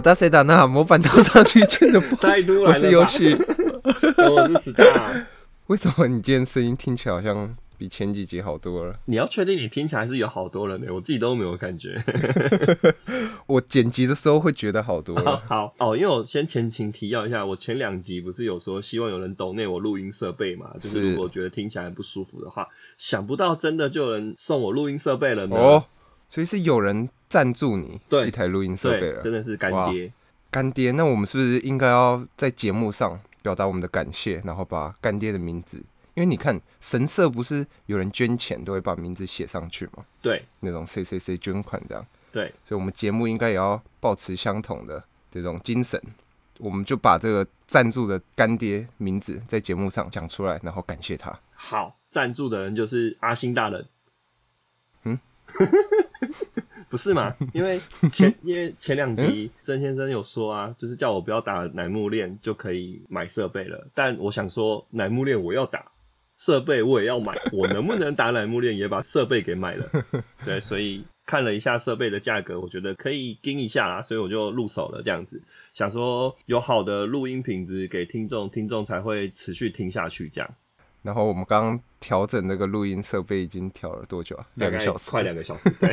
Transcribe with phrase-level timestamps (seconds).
[0.00, 2.74] 马达塞达纳模板套上去真的不太突然了吧。
[2.74, 3.36] 我是游戏，
[4.16, 5.26] 我是 Star。
[5.66, 8.98] 为什么你今天声音听起来好像比前几集好多了？
[9.04, 12.02] 你要确定你听起来是有好多了呢，我自己都没有感觉。
[13.46, 15.42] 我剪辑的时候会觉得好多了。
[15.46, 20.70] 好哦，因为我先前情提要一下，我前两集不是有说希望有人抖内我录音设备嘛？
[20.80, 25.56] 就是是如果觉得听起来不舒服的话，想不到真的就有人送我录音设备了呢。
[25.56, 25.84] 哦，
[26.30, 30.10] 所以是有人赞助你对一台录音设备，了，真的是干爹。
[30.50, 30.92] 干爹。
[30.92, 35.76] 那我们是不是应该要在节目上表达我们的感谢，然后把干爹的名字？
[36.14, 40.04] 因为你看神社不是有人捐钱都会把名字写上去吗？
[40.22, 46.00] 对那种谁谁谁捐款这样，对，所以我们节目应该也要保持相同的这种精神。
[46.58, 51.36] 我们就把这个赞助的干爹名字在节目上讲出来，然后感谢他。
[51.54, 53.86] 好，赞助的人就是阿星大人。
[55.58, 56.30] 嗯，
[56.88, 57.34] 不是嘛？
[57.52, 63.86] 因为前 因为前两集曾先生有说啊，就是叫我不要打奶木链就可以买设备了。
[63.94, 65.90] 但我想说，奶木链我要打，
[66.36, 69.88] 设备我也要买，我能不能打奶木链也把设备给买了？
[70.44, 75.40] 对，所以看了一下设备的价格，我觉得可以盯一下啦，所以我就入手了这样子。
[75.72, 80.50] 想说有好的录音品质给听众，听众才会持续听下去这样。
[81.02, 84.46] 然后我们刚刚调整这个录音设备已经调了多久啊？
[84.54, 85.90] 两个小时，快两个小时，对，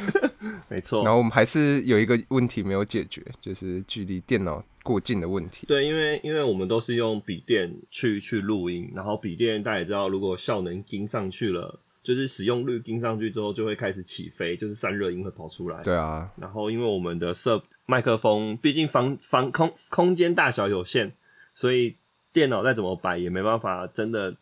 [0.68, 1.02] 没错。
[1.04, 5.66] 然后我们还是有一个问题没有解决，就是距离电脑过近的问题。
[5.66, 15.82] 对，因为因为我们都是用笔电去去录音，然后笔电大家也知道，如果效能跟上去了，就是使用率跟上去之后，就会开始起飞，就是散热音会跑出来。
[15.82, 21.12] 对啊，然后因为我们的设麦克风，毕竟房房空空间大小有限，
[21.54, 21.96] 所以
[22.32, 24.36] 电脑再怎么摆也没办法真的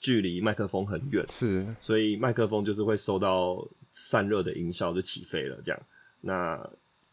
[0.00, 1.24] 距离麦克风很远。
[1.28, 5.56] 是所以麦克风就是会受到散热的音效就起飞了。
[5.62, 5.80] 这样，
[6.22, 6.58] 那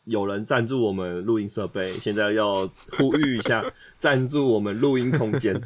[0.05, 2.65] 有人赞助我们录音设备，现在要
[2.97, 3.63] 呼吁一下，
[3.99, 5.61] 赞助我们录音空间。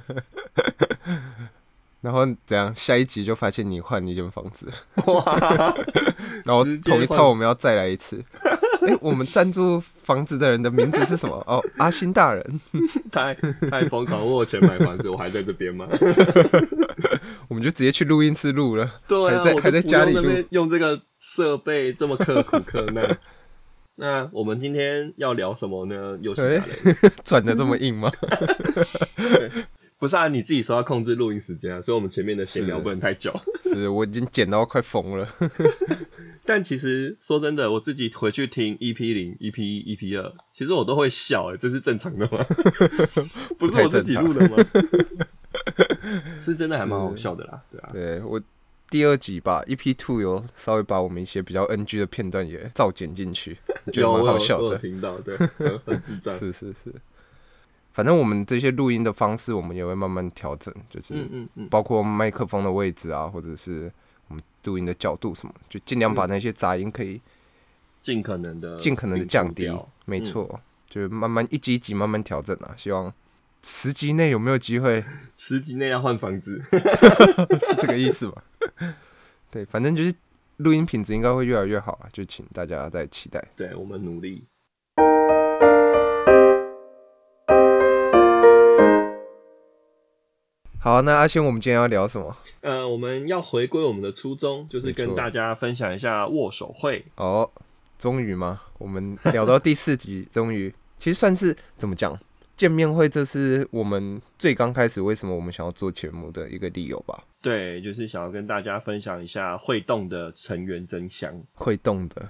[2.02, 2.74] 然后怎样？
[2.74, 4.72] 下一集就发现你换一间房子，
[5.06, 5.76] 哇，
[6.44, 8.24] 然后同一套我们要再来一次。
[8.88, 11.36] 哎、 我们赞助房子的人的名字是什么？
[11.48, 12.62] 哦，阿星大人。
[13.12, 13.34] 太
[13.70, 14.26] 太疯狂！
[14.26, 15.88] 我有钱买房子，我还在这边吗？
[17.48, 18.90] 我们就直接去录音室录了。
[19.08, 23.18] 对啊，还在我就不还在家里用用这个设备这么刻苦克难。
[23.96, 26.18] 那我们今天要聊什么呢？
[26.22, 26.42] 游戏。
[27.24, 28.12] 转的这么硬吗？
[30.02, 33.32] 不是啊，你自己说要控制录音时间啊，所以我们前面的闲聊不能太久。
[33.72, 35.30] 是我已经剪到快疯了。
[36.44, 42.44] 但其实说真的，我自己回去听 EP 零、EP 一、EP 二，其实我都会笑、欸，这是正常的吗？
[43.60, 44.58] 不是我自己录的吗？
[46.44, 48.42] 是真的还蛮好笑的啦，对啊，对我
[48.90, 53.56] 第二集吧，EP Two 有稍微把我们一些比较 NG 的片段也照剪进去，
[53.94, 54.80] 觉得蛮有我有我有好笑的。
[54.80, 56.92] 听到，对，很很智障，是是是，
[57.94, 61.28] 反正我们这些录音的方式，我们也会慢慢调整，就是
[61.70, 63.92] 包括麦克风的位置啊，或者是
[64.28, 67.22] 我们录音的角度什么，就尽量把那些杂音可以
[68.00, 69.70] 尽可能的尽可能的降低。
[70.06, 70.60] 没错，
[70.90, 72.74] 就是慢慢一集一集慢慢调整啊。
[72.78, 73.14] 希望
[73.62, 75.04] 十集内有没有机会
[75.36, 76.80] 十集内要换房子，是
[77.82, 78.44] 这个意思吧？
[79.52, 80.14] 对，反正就是
[80.58, 83.46] 录音品质应该会越来越好啊，就请大家再期待。
[83.58, 84.46] 对我们努力。
[90.84, 92.36] 好，那阿轩，我们今天要聊什么？
[92.62, 97.06] 呃，我们要回归我们的初衷，就是跟大家分享一下握手会。
[97.18, 97.48] 哦，
[98.00, 98.60] 终于吗？
[98.80, 102.20] 我们聊到第四集，终于， 其实算是怎么讲？
[102.56, 107.24] 见面会，这是我们最刚开始为什么我们想要做节目的一个理由吧？
[107.44, 111.32] 对，就是想要跟大家分享一下会动的成员真相。
[111.54, 112.28] 会动的，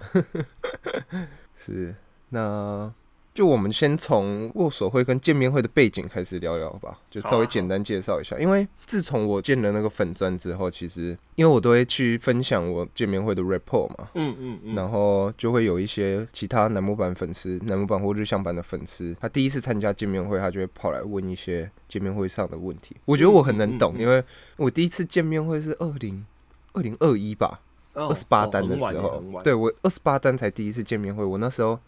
[1.55, 1.95] 是
[2.27, 2.93] 那
[3.33, 8.37] 就我们先从握手会跟见面会的背景开始聊聊吧，就稍微简单介绍一下。
[8.37, 22.97] 因为自从我建了那个粉钻之后，其实因为我都会去分享我见面会的 report 嘛，嗯嗯嗯，然后就会有一些其他楠木版粉丝、楠木版或日向版的粉丝，他第一次参加见面会，他就会跑来问一些见面会上的问题。
[23.05, 24.21] 我觉得我很能懂，因为
[24.57, 26.25] 我第一次见面会是二零
[26.73, 27.61] 二零二一吧，
[27.93, 31.23] 二二十八单的时候，对我二十八单才第一次见面会。
[31.23, 31.79] 我那时候，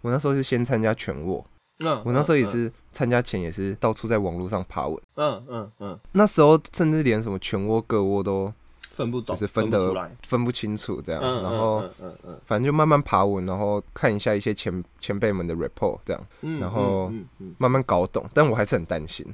[0.00, 1.44] 我那时候是先参加全握，
[1.78, 5.00] 嗯，我那时候也嗯，是参加前也是到处在网络上爬文。
[5.16, 8.52] 嗯嗯嗯，那时候甚至连什么全握、各握都
[8.90, 11.22] 分不懂，就是分得分不清楚，这样。
[11.22, 17.12] 嗯，然后嗯嗯嗯反正就慢慢爬文，然后看一下一些前前辈们的 report，这样嗯，然后
[17.58, 18.24] 慢慢搞懂。
[18.34, 19.26] 但我还是很担心，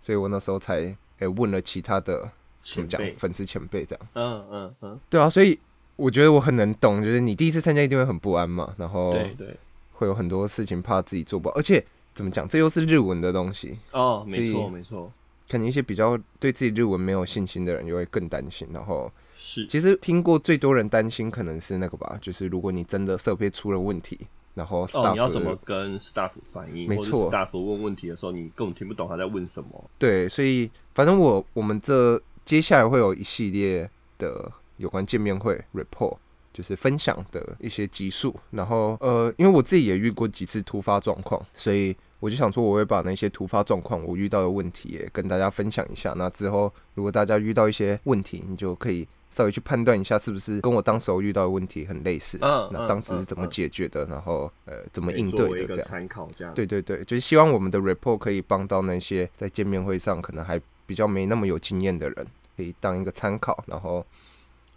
[0.00, 2.28] 所以我那时候才诶、问了其他的
[2.62, 4.06] 怎么讲粉丝前辈这样。
[4.14, 5.58] 嗯嗯嗯，对啊，所以
[5.94, 9.56] 我觉得我很能懂，就是你第一次参加一定会很不安嘛，然后对对，
[10.02, 15.12] 会有很多事情怕自己做不好，而且怎么讲，这又是日文的东西，哦，没错没错，
[15.48, 18.66] 可能一些比较对自己日文没有信心的人，就会更担心。
[18.72, 24.18] 然后，是其实听过最多人担心可能是那个吧，就是如果你真的设备出了问题，
[24.54, 29.90] 然后 staff 哦，你要怎么跟 staff 反应，没错 staff 问问题的时候，你根本听不懂他在问什么。
[29.98, 33.88] 对，所以反正我我们这接下来会有一系列
[34.18, 36.16] 的有关见面会 report，
[36.52, 38.34] 就是分享的一些集数。
[38.50, 46.14] 然后呃，因为我自己也遇过几次突发状况，所以我就想说，我会把那些突发状况我遇到的问题也跟大家分享一下。
[46.16, 52.38] 那之后如果大家遇到一些问题，你就可以稍微去判断一下，是不是跟我当时候遇到的问题很类似。
[52.42, 54.04] 嗯嗯那当时是怎么嗯解决的？
[54.04, 55.82] 然后呃，怎么应对的这样。
[55.82, 62.26] 参考，这样对对对，就是希望我们的 report 可以帮到那些在见面会上可能还比较没那么有经验的人，
[62.56, 64.04] 可以当一个参考，然后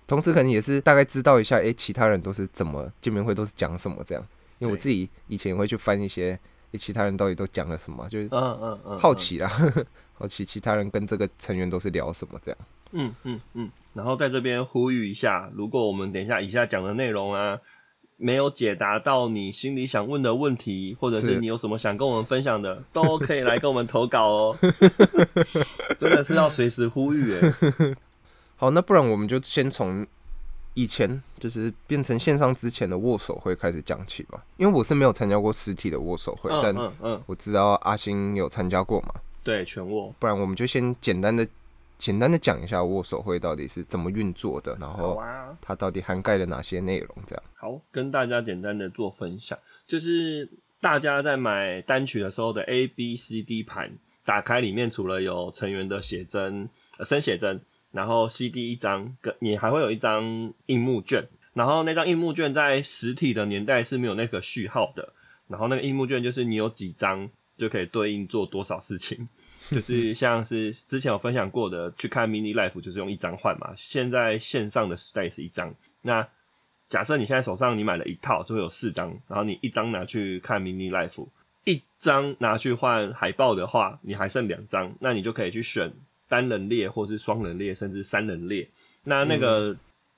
[0.08, 4.24] 同时可能也是大概知道一下，哎，其他人都是怎么见面会都是讲什么这样。
[4.60, 6.40] 因为我自己以前也会去翻一些，
[6.72, 9.52] 哎，其他人到底都讲了什么，就是嗯嗯嗯，嗯，好奇啦，
[10.14, 12.58] 好奇其他人跟这个成员都是聊什么这样。
[12.92, 13.70] 嗯嗯嗯。
[13.94, 17.58] 然后在这边呼吁一下，如果我们等一下以下讲的内容啊，
[18.18, 24.58] 没有解答到你心里想问的问题，或者是是你有什么想跟我们分享的，都可以来跟我们投稿哦。
[26.00, 27.96] 真的是要随时呼吁哎。
[28.56, 30.06] 好，那不然我们就先从
[30.74, 39.14] 以前就是变成线上之前的握手会开始讲起吧，因为我是没有参加过实体的握手会，嗯但嗯嗯，我知道阿星有参加过嘛，
[39.44, 40.14] 对，全握。
[40.20, 41.48] 不然我们就先简单的
[41.98, 45.58] 简单的讲一下握手会到底是怎么运作的，然好后啊。
[45.62, 47.44] 它到底涵盖了哪些内容，这样。
[47.54, 49.58] 好，跟大家简单的做分享，
[49.88, 50.50] 就是
[50.82, 56.68] 大家在买单曲的时候的 A、B、C、D 盘，打开里面除了有成员的写真、
[56.98, 57.62] 呃、生写真，
[57.96, 60.22] 然后 CD 一张，跟你还会有一张
[60.66, 65.14] 硬木卷，然后那张硬木卷在实体的年代是没有那个序号的，
[65.48, 69.28] 然后那个硬木卷就是你有几张就可以对应做多少事情。
[69.72, 73.74] 就是像是之前有分享过的，去看 mini life 就是用一张换嘛。
[73.76, 75.74] 现在线上的时代也是一张。
[76.04, 76.28] 那
[76.88, 81.28] 假设你现在手上你买了一套，就会有四张，然后你一张拿去看 mini life，
[81.64, 85.92] 一张拿去换海报的话，你还剩两张，那你就可以去选
[86.28, 88.68] 单人列，或是双人列，甚至三人列。
[89.04, 89.76] 那那个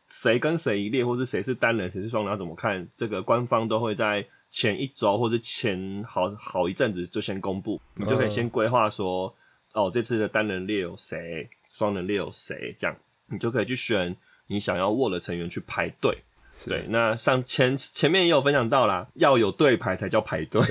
[0.07, 2.87] 谁跟谁一列，或是谁是单人，谁是双人，要怎么看？
[2.95, 9.33] 这个官方都会在前一周或是前好好一阵子就先公布，你就可以先规划说，
[9.73, 12.95] 哦，这次的单人列有谁，双人列有谁，这样
[13.27, 14.15] 你就可以去选
[14.47, 16.17] 你想要握的成员去排队。
[16.57, 20.61] 是对，那上前前面也有分享到啦，要有队牌才叫排队。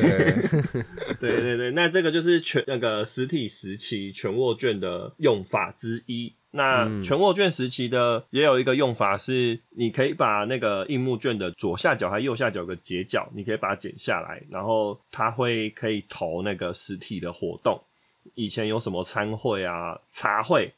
[1.20, 6.32] 对，对对对，那这个就是全那个实体时期全握卷的用法之一。
[6.52, 17.78] 那全握卷时期的也有一个用法是，你可以把那个硬木卷的左下角还右下角有个截角，你可以把它剪下来，然后它会可以投那个实体的活动。
[18.34, 20.72] 以前有什么餐会啊、茶会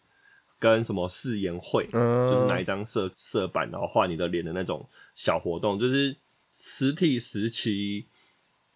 [0.59, 4.85] 跟什么誓言会，嗯，就是拿一张色色板，然后画你的脸的那种
[5.15, 6.15] 小活动，就是
[6.55, 8.07] 实体时期，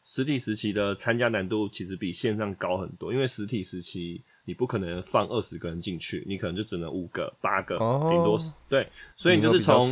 [0.04, 9.90] 实体时期的参加难度其实比线上高很多，因为实体时期你不可能放二十个人进去，你可能就只能五个、八个，哦顶多对，所以你就是从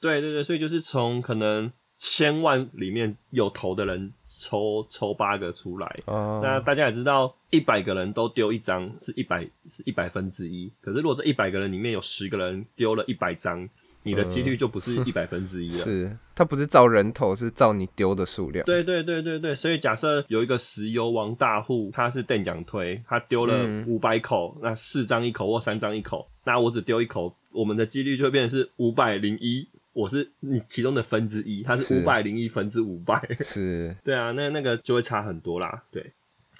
[0.00, 10.72] 对对对，所以就是从可能千万里面有头的人抽抽八个出来，啊，那大家也知道，一百个人都丢一张是一百是一百分之一。
[10.80, 13.68] 可是如果这一百个人里面有十个人丢了一百张，
[14.02, 15.84] 你的几率就不是 一百分之一了。
[15.84, 18.64] 是它不是照人头，是照你丢的数量。
[18.64, 33.20] 对对对对对，所以假设有一个石油王大户，他是邓奖推，他丢了嗯五百口，那四张一口或三张一口，那我只丢一口，我们的几率就会变成是五百零一，我是你其中的分之一，它是是五百零一分之五百。
[33.40, 35.82] 是对啊，那那个就会差很多啦。
[35.90, 36.12] 对，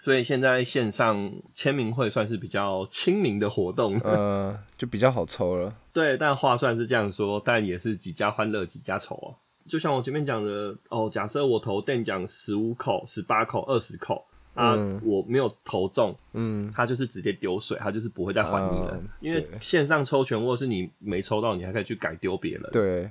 [0.09, 3.95] 所以现在线上签名会算是比较亲民的活动。
[3.99, 5.77] 呃，就比较好抽了。
[5.93, 9.37] 对，但话算是这样说，但也是几家欢乐几家愁啊。
[9.67, 14.25] 就像我前面讲的，哦，假设我投电奖十五口、十八口、二十口
[14.55, 18.93] 啊，嗯我没有投中，嗯，他就是直接丢水，他就是不会再还你了。
[18.95, 22.63] 嗯因为线上抽全握是你没抽到，你还可以去改丢别人。
[22.73, 23.11] 对，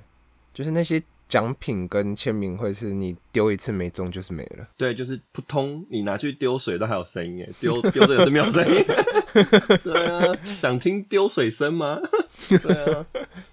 [0.51, 4.67] 就是那些奖品跟签名会是你丢一次没中就是没了。
[4.77, 8.83] 对，就是扑通，你拿去丢水都还有声音耶，丢丢这个是没有声音。
[9.83, 11.99] 对啊，想听丢水声吗？
[12.47, 13.05] 对啊，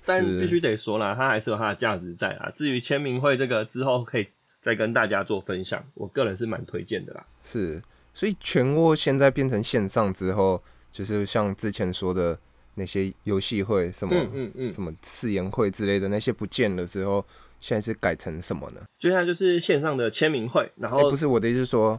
[0.07, 2.51] 但必须得说啦，它还是有它的价值在啊。
[2.55, 4.27] 至于签名会这个之后可以
[4.61, 7.27] 再跟大家做分享，我个人是蛮推荐的啦。
[7.43, 10.63] 是，所以全握现在变成线上之后，
[10.93, 12.39] 就是像之前说的，
[12.77, 17.25] 那些游戏会什么嗯嗯嗯，什么誓言会之类的那些不见了之后，
[17.65, 18.81] 现在是改成什么呢？
[18.99, 21.99] 接下来就是线上的签名会，然哎、后不是我的意思是说，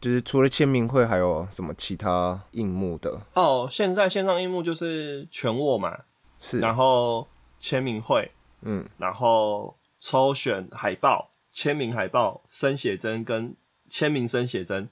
[0.00, 3.20] 就是除了签名会，还有什么其他印幕的？
[3.34, 5.96] 哦，现在线上荧幕就是全握嘛，
[6.40, 7.28] 是，然后
[7.60, 8.32] 签名会，
[8.62, 13.54] 嗯，然后抽选海报、签名海报、生写真跟
[13.88, 14.88] 签名生写真，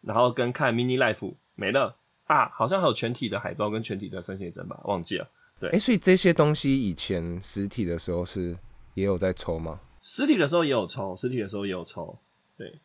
[0.00, 5.28] 然后跟看 mini life 没了啊，好像还有全体的海报跟全体的生写真吧，忘记了。
[5.60, 8.56] 对哎、所以这些东西以前实体的时候是
[8.94, 9.80] 也有在抽吗？
[10.00, 12.18] 实体的时候也有抽，实体的时候也有抽，
[12.58, 12.80] 对，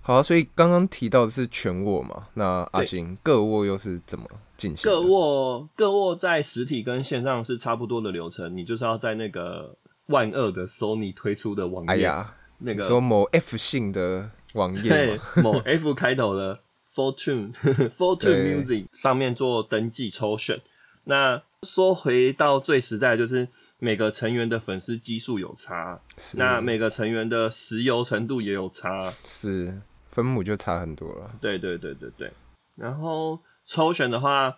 [0.00, 4.24] 好、啊，所以刚刚提到的是全握嘛，那阿对星各握又是怎么
[4.56, 4.90] 进行的？
[4.90, 20.60] 各握各握在实体跟线上是差不多的流程，你就是要在那个万恶的 Sony 推出的网页，哎呀，那个说某 F 姓的网页对，某 F 开头的 Fortune 对 Fortune Music 上面做登记抽选。
[21.04, 23.48] 那说回到最实在，就是
[23.84, 29.12] 每个成员的粉丝基数有差，是那每个成员的石油程度也有差。
[29.24, 29.76] 是
[30.12, 31.26] 分母就差很多了。
[31.40, 32.30] 对对对对对。
[32.76, 34.56] 然后抽选的话，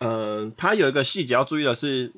[0.00, 2.12] 嗯、它有一个细节要注意的是，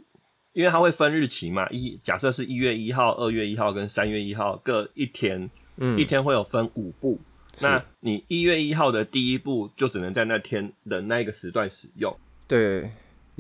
[0.54, 7.20] 因为它会分日期嘛，一假设是一月一号、二月一号跟三月一号各一天，嗯一天会有分五步。
[7.61, 12.16] 那你一月一号的第一步就只能在那天的那一个时段使用。
[12.49, 12.90] 对，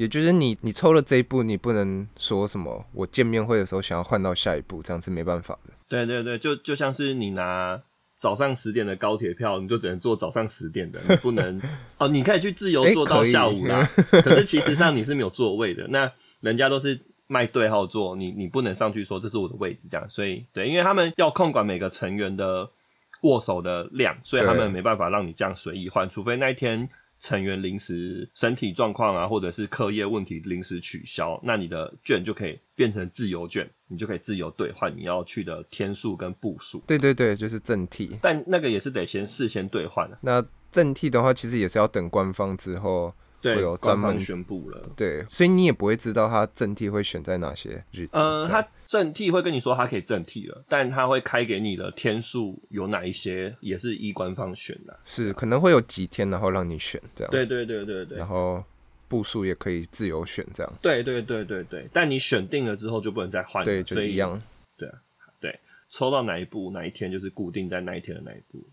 [0.00, 5.74] 也就是你你抽了这一步，你不能说什么我见面会的时候想要换到下一步，这样是没办法的。
[5.90, 7.78] 对对对，就就像是你拿
[8.18, 11.60] 早上十点的高铁票，你就只能坐早上十点的，你不能
[11.98, 13.86] 哦，你可以去自由坐到下午啦。
[14.24, 20.08] 可是其实上你是没有座位的，那人家都是卖对号座，你你不能上去说这是我的位置这样。
[20.08, 22.66] 所以对，因为他们要控管每个成员的
[23.24, 26.88] 握手的量，所以他们没办法让你这样随意换，除非那一天。
[27.20, 36.82] 成员临时身体状况啊，或者是课业问题临时取消，那你的券就可以变成自由券，你就可以自由兑换你要去的天数跟步数。
[36.86, 38.18] 对对对，就是正替。
[38.22, 44.90] 但那个也是得先事先兑换的，那正替的话，其实也是要等官方之后，对，会有专门宣布了。
[44.96, 48.12] 对，所以你也不会知道他正替会选在哪些日子。
[48.12, 54.98] 呃，他正替会跟你说他可以正替了，但他会开给你的天数有哪一些，也是依官方选的。
[55.04, 57.30] 是可能会有几天，然后让你选这样。
[57.30, 58.62] 对对对对对然后
[59.08, 60.72] 步数也可以自由选这样。
[60.82, 64.40] 对对对对对，但你选定了之后就不能再换，对，就一样。
[64.76, 64.98] 对啊，
[65.40, 65.58] 对。
[65.90, 68.64] 抽到哪一步哪一天就是固定在那一天的那一步。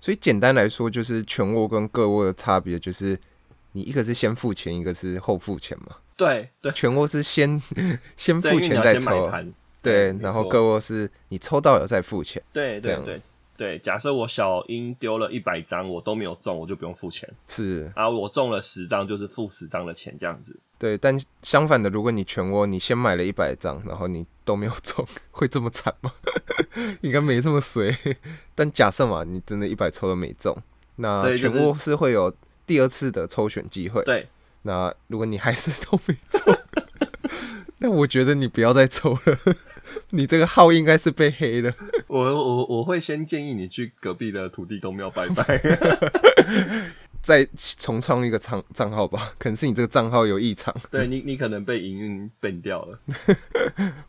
[0.00, 3.16] 所以简单来说，就是全握跟各握的差别，就是
[3.72, 5.96] 你一个是先付钱，一个是后付钱嘛。
[6.16, 7.60] 对对全窝是先
[8.16, 9.52] 先，付钱再抽，盘。
[9.82, 12.40] 对，没然后各窝是你抽到了再付钱。
[12.52, 13.20] 对对对
[13.56, 17.28] 对，假设我小英丢了一百张，我都没有中，我就不用付钱。
[17.48, 20.56] 是啊，我中了十张，就是付十张的钱，这样子。
[20.78, 26.12] 对，但相反的，如果你全窝，你先买了一百张，然后你都没有中， 会这么惨吗？
[27.02, 27.96] 应该没这么衰。
[28.54, 30.56] 但假设嘛，你真的一百抽都没中，
[30.96, 32.32] 那全窝是会有
[32.72, 34.02] 第二次的抽选机会。
[34.04, 34.26] 对，
[34.62, 36.56] 那如果你还是都没中，
[37.80, 39.38] 那我觉得你不要再抽了，
[40.08, 41.70] 你这个号应该是被黑了。
[42.08, 45.60] 我我我会先建议你去隔壁的土地公庙拜拜。
[47.22, 52.98] 再重创一个账账号吧，可能是你这个账号有异常，对你，你可能被营运 ban 掉了，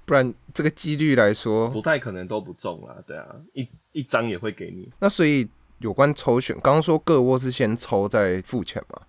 [0.05, 2.95] 不然这个几率来说，不太可能都不中啦。
[3.05, 4.89] 对啊，一一张也会给你。
[4.99, 5.47] 那所以
[5.83, 9.01] 有关抽选，刚刚说各窝是先抽再付钱嘛？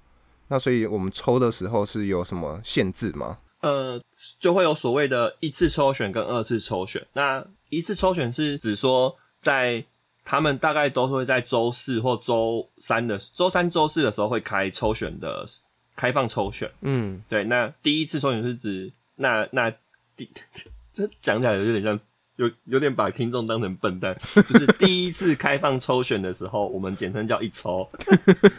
[0.48, 3.38] 那所以我们抽的时候是有什么限制吗？
[3.60, 3.98] 呃，
[4.38, 7.06] 就会有所谓的一次抽选跟二次抽选。
[7.14, 9.82] 那一次抽选是指说，在
[10.24, 15.46] 他们大概都会在周四或周三的周三、周四的时候会开抽选的
[15.94, 16.70] 开放抽选。
[16.80, 19.70] 嗯，对，那第一次抽选是指那那
[20.16, 20.28] 第
[20.92, 21.98] 这讲起来有点像
[22.36, 27.88] 有有点把听众当成笨蛋， 就是第一次开放抽选的时候，我们简称叫一抽。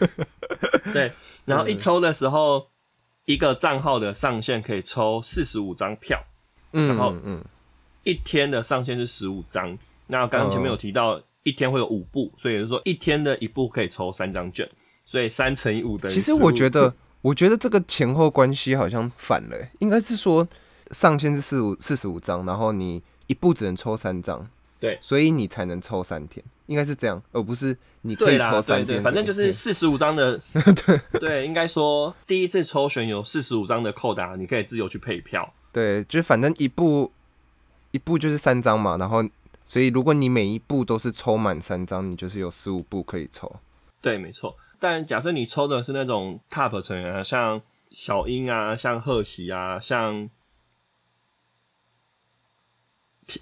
[0.93, 1.11] 对，
[1.45, 2.67] 然后一抽的时候，
[3.25, 6.23] 一个账号的上限可以抽四十五张票，
[6.73, 7.45] 嗯，然后嗯嗯，
[8.03, 9.77] 一天的上限是十五张。
[10.07, 14.69] 那刚刚前面有提到，一天会有五步，所以就是说一天的一步可以抽三张券，
[15.05, 16.13] 所以三乘以五等于。
[16.13, 20.47] 其实我觉得，我觉得这个前后关系好像反了欸、应该是说
[20.91, 24.47] 上限是四五四十五张，然后你一步只能抽三张，
[24.79, 35.53] 对所以你才能抽三天，应该是这样，而不是你可以抽三天，对，反正就是四十五张的， 对对，应该说第一次抽选有四十五张的扣打，你可以自由去配票。
[35.71, 37.11] 对，就是反正一步
[37.91, 39.23] 一步就是三张嘛，然后
[39.65, 43.53] 所以如果你每一步都是抽满三张，你就是有十五步可以抽。
[44.01, 44.55] 对，没错。
[44.79, 50.29] 但假设你抽的是那种 top 成员啊，像小英啊，像贺喜啊，像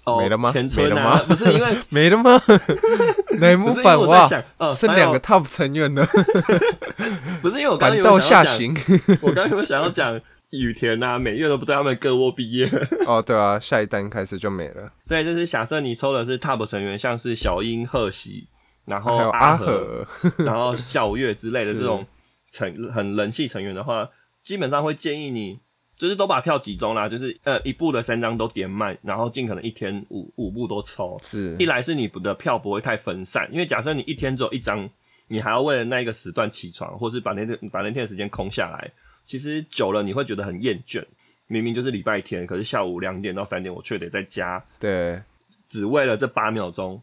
[0.04, 2.40] 哦没了吗田村没了啊，吗不是因为没了吗？
[3.38, 6.06] 乃木不是因为坂哇，我想，呃，剩两个 top 成员了，
[7.42, 8.74] 不是因为我刚刚感有想要讲，
[9.20, 12.70] 我刚刚有想要讲雨田啊、美月都不对，他们各窝毕业。
[13.06, 14.90] 哦，对啊，下一单开始就没了。
[15.08, 18.46] 对，就是假设你抽的是 top 成员，像是小樱、贺喜，
[18.86, 20.06] 然后阿和，
[20.38, 22.06] 然后笑月之类的是这种
[22.52, 24.08] 成很人气成员的话，
[24.44, 25.58] 基本上会建议你
[26.04, 31.18] 就是都把票集中啦，就是呃一部的三张都点满，然后尽可能一天五五部都抽。
[31.22, 34.86] 是一来是你的票不会太分散，因为假设你一天只有一张，
[35.28, 38.90] 你还要为了那一个时段起床，或是把那天把那天的时间空下来，
[39.24, 41.02] 其实久了你会觉得很厌倦。
[41.46, 45.22] 明明就是礼拜天，可是下午两点到三点，我却得在家对，
[45.70, 47.00] 只为了这八秒钟，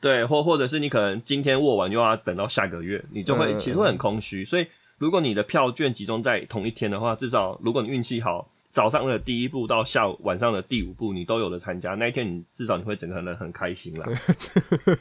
[0.00, 4.44] 对，或或者是你可能今天握完又要等到下个月，你就会嗯其实会很空虚。
[4.44, 4.66] 所以
[5.00, 14.06] 如果你的票券集中在同一天的话，至少如果你运气好，早上的第一步到下午晚上的第五步你都有的参加，那一天你至少你会整个人很开心啦。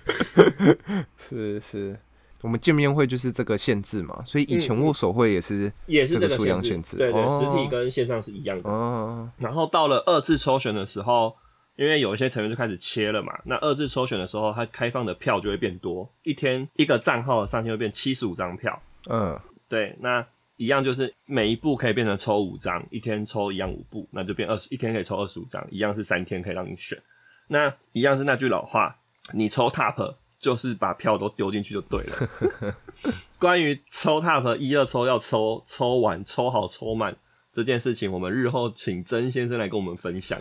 [1.20, 2.00] 是是，
[2.42, 8.70] 我们见面会就是这个限制嘛，所以以前握手会也是也是这个数量限限制对对，哦实体跟线上是一样的。
[8.70, 11.36] 哦，然后到了二次抽选的时候，
[11.76, 18.82] 因为有一些成员就开始切了嘛，那二次抽选的时候，它开放的票就会变多，一天一个账号的上限会变七十五张票。
[19.10, 20.26] 嗯，对，那
[20.58, 27.02] 一样就是每一步可以变成抽五张，一天抽一样五步，那就变二十，一天可以抽二十五张，一样是三天可以让你选。
[27.48, 28.98] 那一样是那句老话，
[29.34, 32.76] 你抽 top 就是把票都丢进去就对了。
[33.40, 37.16] 关于抽 top 一二抽要抽抽完抽好抽满
[37.54, 40.40] 这件事情，我们日后请曾先生来跟我们分享。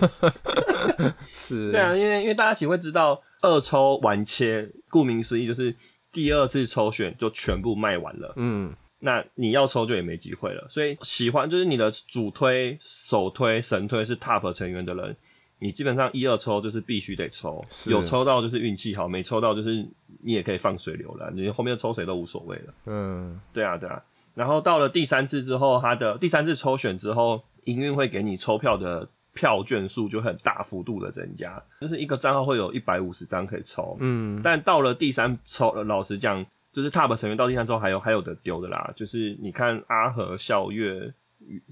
[1.32, 5.74] 是，对啊，因为因为大家其实会知道，二抽完切，顾名思义就是
[6.12, 8.32] 第二次抽选就全部卖完了。
[8.36, 10.66] 嗯，那你要抽就也没机会了。
[10.68, 15.16] 所以喜欢就是你的主推、首推、神推是 top 成员的人，
[15.60, 19.86] 你基本上一二抽就是必须得抽，有抽到就是运气好，没抽到就是
[20.22, 22.74] 你也可以放水流了，你后面抽谁都无所谓了。
[22.86, 24.02] 嗯，对啊，对啊。
[24.34, 33.96] 然后到了第三次之后，他的第三次抽选之后，营运会给你抽票的票券数就很大幅度的增加，就是一个账号会有一百五十张可以抽。
[33.98, 38.92] 嗯，但到了第三抽，呃老实讲，就是 TOP 成员到第三抽还有还有的丢的啦。
[38.94, 41.12] 就是你看阿和、笑月、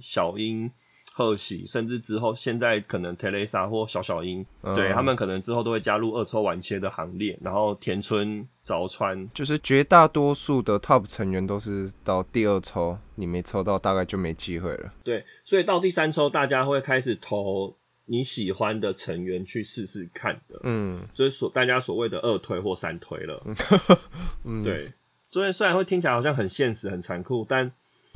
[0.00, 0.70] 小樱、
[1.12, 7.38] 贺喜，甚至之后现在可能 Teresa 或小小樱，嗯对他们可能之后都会加入二抽晚切的行列。
[7.42, 14.92] 然后田村、早川，就是绝大多数的 top 成员都是到第二抽，你没抽到，大概就没机会了。
[15.02, 17.74] 对，所以到第三抽，大家会开始投
[18.06, 23.42] 你喜欢的成员去试试看的，嗯，就是所大家所谓的二推或三推了。
[24.44, 24.92] 嗯，对，
[25.28, 27.70] 所以虽然会听起来好像很现实、很残酷，但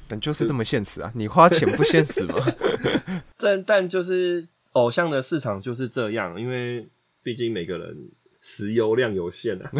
[0.08, 1.12] 但就是这么现实啊！
[1.14, 2.34] 你花钱不现实吗？
[3.36, 6.88] 但但就是偶像的市场就是这样，因为
[7.22, 7.96] 毕竟每个人
[8.40, 9.70] 石油量有限啊。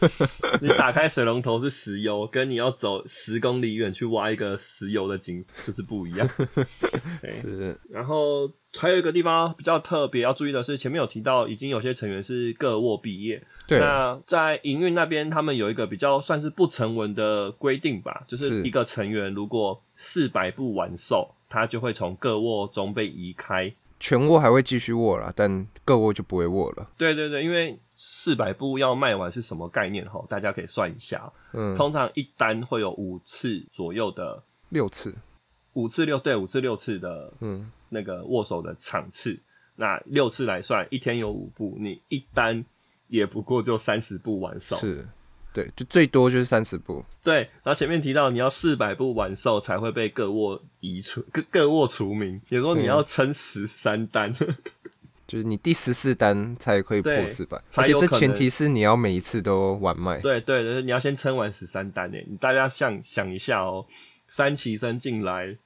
[0.60, 6.28] 你打开水龙头是石油，跟你要走十公里远去挖一个石油的井就是不一样。
[7.20, 23.72] 对，是，然后还有一个地方比较特别要注意的是，前面有提到已经有些成员是各握毕业，对，那在营运那边，他们有一个比较算是不成文的规定吧，就是是一个成员如果四百步完售，他就会从各握中被移开。
[23.98, 26.90] 全握还会继续握啦，但各握就不会握了。
[26.96, 30.08] 对对对，因为四百步要卖完是什么概念？
[30.08, 31.32] 哈，大家可以算一下。
[31.52, 35.14] 嗯，通常一单会有五次左右的，六次，
[35.72, 39.38] 五次六对五次六次的嗯，那个握手的场次。
[39.78, 42.64] 那六次来算，一天有五步，你一单
[43.08, 44.74] 也不过就三十步完手。
[44.76, 45.06] 是，
[45.56, 47.02] 对，就最多就是三十步。
[47.24, 54.34] 对，然后前面提到你要四百步完售才会被各握移除，各各握除名，也说你要撑十三单。
[55.26, 60.18] 就是你第十四单才可以破四百，而且这前提是你要每一次都完卖。
[60.20, 63.86] 对对对，你要先撑完十三单诶，你大家想想一下哦，
[64.28, 65.56] 三期生进来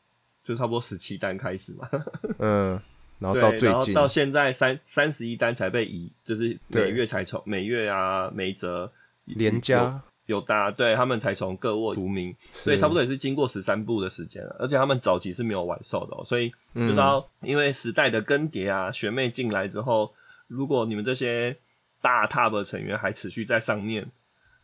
[0.44, 1.88] 就差不多十七单开始嘛，
[2.38, 2.80] 嗯，
[3.18, 8.90] 然后，到最近，到现在三三十一单才被移，就是每月才从每月啊每折
[9.36, 20.12] 连加有大，对他们才从各握除名，所以差不多也是经过十三步的时间了，而且他们早期是没有完售的、哦，所以不知道因为时代的更迭啊，学妹进来之后，
[20.46, 21.56] 如果你们这些
[22.00, 24.08] 大 top 成员还持续在上面，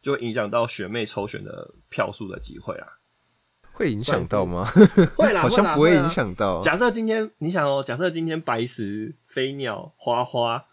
[0.00, 2.86] 就会影响到学妹抽选的票数的机会啊。
[3.72, 4.64] 会影响到吗？
[5.18, 6.08] 会啦，好像不会影。
[6.08, 6.60] 响到。
[6.60, 10.64] 假设今天你想哦，假设今天白石、飞鸟、花花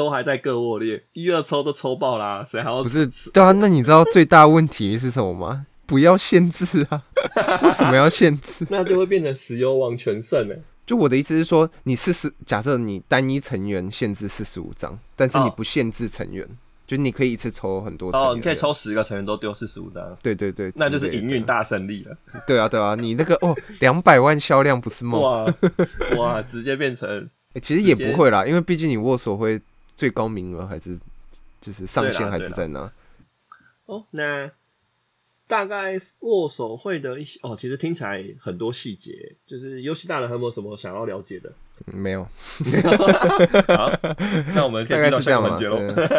[0.00, 5.66] 都还在各握列，一二抽都抽爆啦，谁还要不是，对啊，那你知道最大问题是什么吗？
[5.84, 7.02] 不要限制啊！
[7.62, 8.66] 为什么要限制？
[8.70, 10.54] 那就会变成石油王全胜呢。
[10.86, 16.48] 就我的意思是说，你四十，假设你单一成员限制四十五张，但是你哦不限制成员，
[16.86, 18.10] 就你可以一次抽很多。
[18.12, 18.72] 哦，你可以抽。
[18.72, 21.44] 十个成员都丢四十五张，对对对，那就是营运。
[21.44, 22.16] 大胜利了。
[22.46, 25.54] 对啊对啊，你那个哦，两百万销量不是梦、哇
[26.16, 27.06] 哇，直接变成
[27.54, 29.60] 欸其实也不会啦，因为毕竟你握手会
[29.96, 30.98] 最高名额还是
[31.60, 32.90] 就是上限还是在哪。
[33.86, 34.50] 哦，那
[35.46, 41.52] 大概握手会的一些哦，其实听起来很多细节，就是游戏大人还有没有什么想要了解的？
[41.86, 42.22] 嗯没有，
[43.74, 43.90] 好，
[44.54, 45.48] 那我们可大概是这样嘛。
[45.48, 45.76] 个环节喽。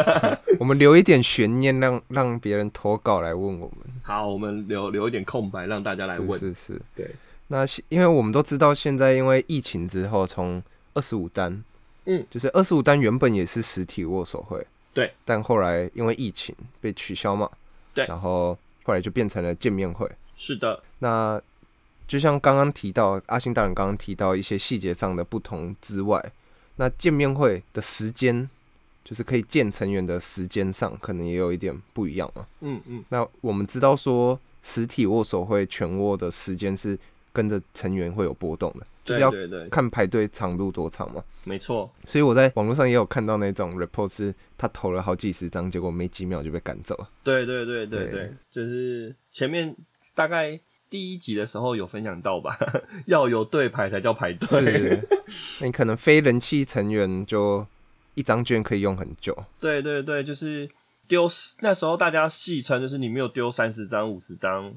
[0.59, 3.77] 我们留一点悬念，让让别人投稿来问我们。
[4.01, 6.39] 好，我们留留一点空白，让大家来问。
[6.39, 6.81] 是是是。
[6.95, 7.11] 对，
[7.49, 10.63] 那现因为我们都知道，现在因为疫情之后，从
[10.95, 11.63] 二十五单，
[12.05, 17.49] 嗯，就是二十五单原本也是实体握手会，对，但后来因为疫情被取消嘛，
[17.93, 18.05] 对。
[18.07, 20.09] 然后后来就变成了见面会。
[20.35, 21.39] 是的，那
[22.07, 26.31] 就像刚刚提到阿星大人刚刚提到一些细节上的不同之外，
[26.77, 28.49] 那见面会的时间，
[29.05, 32.47] 就是可以见成员的时间上，可能也有一点不一样嘛。
[32.61, 36.97] 嗯嗯，那我们知道说，实体握手会全握的时间是
[37.31, 39.31] 跟着成员会有波动的，就是要
[39.69, 41.23] 看排队长度多长嘛。
[41.43, 47.09] 没错，所以我在网络上也有看到那种 report，是他投了好几十张，结果没几秒就被赶走了。
[47.23, 49.75] 对对对对对对，就是前面
[50.13, 50.59] 大概
[50.89, 52.55] 第一集的时候有分享到吧，
[53.07, 54.47] 要有对排才叫排队。
[54.47, 55.07] 是，
[55.61, 57.65] 那你可能非人气成员就
[58.13, 59.35] 一张券可以用很久。
[59.59, 60.69] 对对对，就是
[61.07, 61.27] 丢
[61.61, 64.71] 那时候大家戏称就是你没有丢三十张、五十张，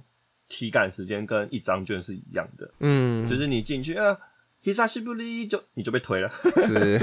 [0.55, 4.17] 体感时间跟一张卷是一样的，嗯，就是你进去啊。
[4.63, 6.29] Hisashiburi 就你就被推了，
[6.67, 6.99] 是，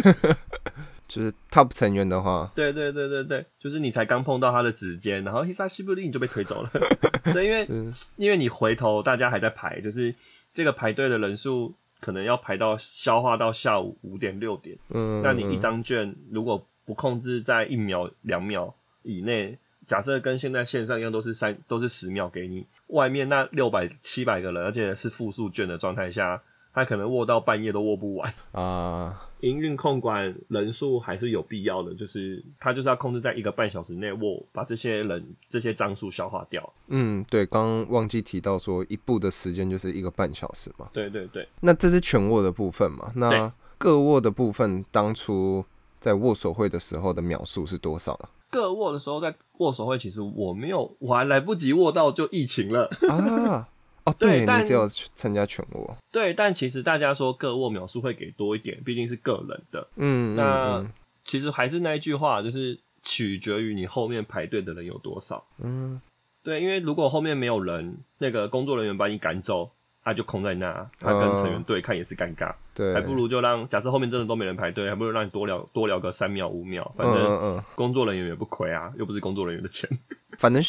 [1.08, 6.72] 就是 top 成员的话，对对对对对，就是你才刚碰到他的指尖，然后 Hisashiburi 你就被推走了，
[7.34, 7.68] 对，因为
[8.16, 10.16] 因为你回头大家还在排，就是
[10.52, 19.56] 这个排队的人数可能要排到消化到下午五点六点，嗯，那你一张卷如果不控制在一秒两秒以内，
[19.92, 26.42] 假设跟现在线上一样都是三都是十秒给你，外面那六百七百个人，而且是复数卷的状态下，
[26.74, 28.34] 他可能握到半夜都握不完。
[28.54, 36.74] 啊，营运控管人数还是有必要的，就是他就是要控制在一个半小时内握，把这些人这些张数消化掉。
[36.88, 40.90] 嗯，对，刚刚忘记提到说一步的时间就是一个半小时嘛。
[40.94, 43.12] 对对对，那这是全握的部分嘛？
[43.14, 45.66] 那各握的部分，当初
[46.00, 48.30] 在握手会的时候的秒数是多少啊？
[48.52, 52.90] 各握的时候在握手会，其实我没有，我还来不及握到就疫情了。
[53.10, 53.68] 啊，
[54.04, 59.88] 哦， 对对但你只有参加全握，对，但其实大家说各握秒数会给多一点，毕竟是个人的。
[59.96, 60.92] 嗯，那嗯
[61.24, 65.44] 其实还是那一句话，就是取决于你后面排队的人有多少。
[65.60, 66.02] 嗯，
[66.44, 69.70] 对，因为如果后面没有人，那个工作人员把你赶走，
[70.04, 79.90] 他就空在那，他跟成员对看也是尴尬，对，还不如就让假设后面真的都没人排队，还不如让你多聊多聊个三秒五秒，反嗯正工作人员也不亏啊，又不是工作人员的钱。
[80.40, 80.62] 反正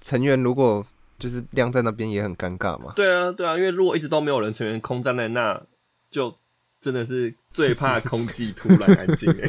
[0.00, 0.84] 成员如果
[1.18, 2.92] 就是晾在那边也很尴尬嘛。
[2.96, 5.62] 对啊，对啊，因为如果一直都没有人，成员空站在那，
[6.10, 6.36] 就
[6.80, 9.48] 真的是最怕空气突然安静哎、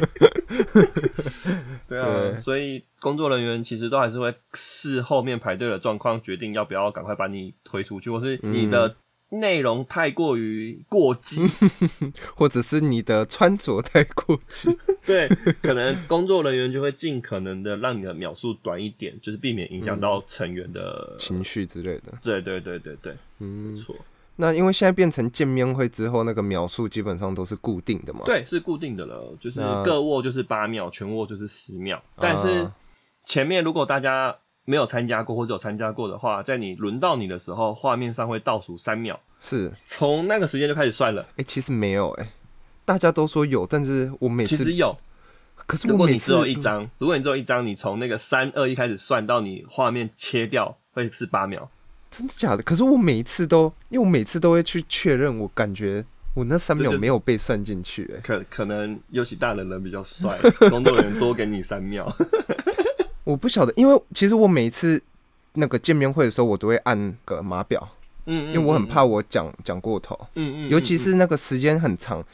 [1.88, 2.36] 对啊，对。
[2.36, 8.94] 所以工作人员其实都还是会视后面排队的状况，决定要不要赶快把你推出去，或是你的
[9.30, 11.46] 内容太过于过激，
[12.36, 14.68] 或者是你的穿着太过激，
[15.04, 15.28] 对，
[15.62, 21.16] 可能工作人员就会尽可能的让你的秒数短一点，就是避免影响到成员的。
[21.18, 22.12] 情绪之类的。
[22.22, 23.96] 对对对对对，嗯没，错，
[24.36, 28.20] 那因为现在变成见面会之后，那个秒数基本上都是固定的嘛。
[28.24, 32.00] 对，是固定的了，就是那各握就是八秒，全握就是十秒。
[32.16, 32.74] 但是啊
[33.24, 34.36] 前面如果大家
[34.66, 41.24] 没有参加过或者有参加过的话，在你轮到你的时候，画面上会倒数三秒，是，从那个时间就开始算了。
[41.36, 42.32] 哎、其实没有哎、
[42.84, 44.98] 大家都说有，但是我每次，其实有，
[45.66, 51.70] 可是我每次如果你只有一张，如果你只有一张，你从那个三二一开始算到你画面切掉，会是八秒。
[52.10, 52.62] 真的假的？
[52.62, 60.36] 可是我每一次都，因为我每次都会去确认，我感觉我那三秒没有被算进去哎、可可能尤其大人人比较帅，
[60.70, 62.12] 工作人员多给你三秒。
[63.26, 65.02] 我不晓得，因为其实我每一次
[65.54, 67.88] 那个见面会的时候，我都会按个码表，
[68.26, 72.24] 嗯，因为我很怕我讲讲过头，嗯，嗯嗯，尤其嗯是那个时间很长，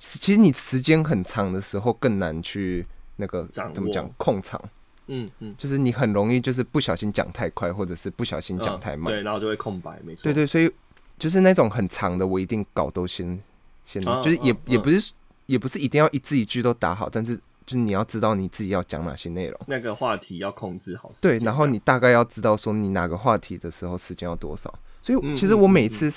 [0.00, 2.84] 其实你时间很长的时候更难去
[3.14, 4.60] 那个掌怎么讲控场，
[5.06, 9.12] 嗯嗯就是你很容易就是不小心讲太快，或者是不小心讲太慢。
[9.12, 10.24] 嗯对，然后就会空白，没错。
[10.24, 10.68] 对对，所以
[11.16, 13.40] 就是那种很长的，我一定稿都先
[13.84, 15.12] 先，嗯就是也、也不是
[15.46, 17.38] 也不是一定要一字一句都打好，但是
[17.70, 19.56] 就是你要知道你自己要讲哪些内容。
[19.66, 21.08] 那个话题要控制好。
[21.22, 24.74] 对，然后你大概要知道说你哪个话题的时候时间要多少。
[25.00, 26.10] 所以嗯其实我每次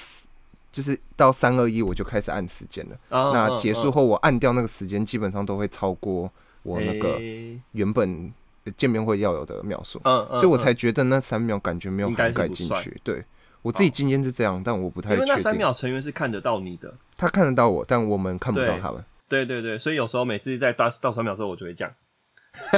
[0.71, 2.97] 就是到三二一我就开始按时间了。
[3.09, 6.27] 啊那结束后我按掉那个时间，基本上都会超过
[6.63, 7.21] 我那个
[7.73, 8.33] 原本
[8.75, 12.99] 见面会要有的秒数，嗯嗯，所以我嗯才觉得那三秒感觉没有涵盖进去。
[13.03, 13.23] 对
[13.61, 15.43] 我自己经验是这样，但我不太因为那确定。
[15.43, 16.91] 三秒成员是看得到你的。
[17.15, 19.05] 他看得到我，但我们看不到他们。
[19.29, 21.93] 对对对，所以有时候每次在到到三秒之后，我就会这样，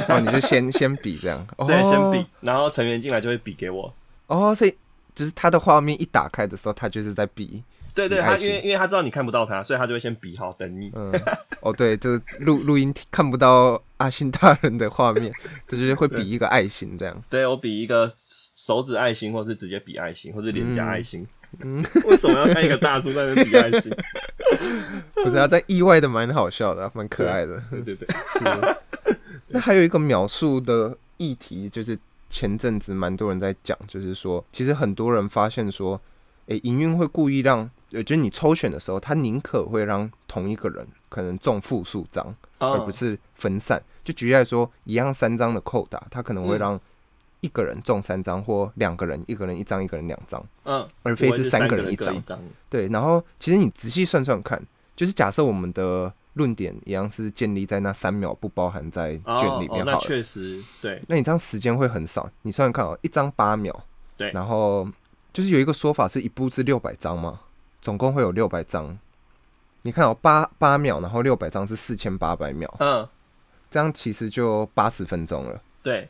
[0.08, 1.46] 哦，你就先 先比这样。
[1.58, 3.92] 哦、 对，先比，然后成员进来就会比给我。
[4.26, 4.74] 哦，所以
[5.14, 7.62] 就是他的画面一打开的时候，他就是在比。
[7.94, 10.92] 对对，他因为因为他知道你看不到他，所以他就会先比好等你。
[10.94, 11.10] 嗯，
[11.62, 15.32] 哦，对，这录录音看不到阿信大人的画面，
[15.66, 17.22] 他 就是会比一个爱心这样。
[17.30, 21.22] 对我比一个手指爱心，或是直接比爱心，或是脸颊爱心。
[21.22, 21.28] 嗯
[22.06, 23.92] 为什么要看一个大叔在那比爱心？
[25.14, 27.62] 不是啊，在意外的蛮好笑的，蛮可爱的。
[27.70, 28.06] 对对对，
[29.48, 36.00] 那还有一个描述的议题，就是前阵子蛮多人在讲，就是说，其实很多人发现说，
[36.46, 43.82] 诶、营运会故意让，呃，就是你抽选的时候，他宁可会让同一个人可能中复数张，而哦不是分散。
[44.04, 46.80] 就举例来说，一样三张的扣打，他可能会嗯让
[47.46, 52.20] 一个人中三张，或两个人一个人一张，一个人两张，嗯，而非是三个人一张。
[52.68, 54.60] 对，然后其实你仔细算算看，
[54.96, 59.98] 就是假设我们的论点一样是建立在那三秒不包含在哦卷里面好了。
[59.98, 62.28] 确实对，那你这样时间会很少。
[62.42, 63.72] 你算算看哦，一张八秒，
[64.16, 64.86] 对然后
[65.32, 67.40] 就是有一个说法是一步是六百张嘛，
[67.80, 68.98] 总共会有六百张。
[69.82, 73.08] 你看哦，八八秒，然后六百张是四千八百秒，嗯，
[73.70, 75.62] 这样其实就八十分钟了。
[75.80, 76.08] 对，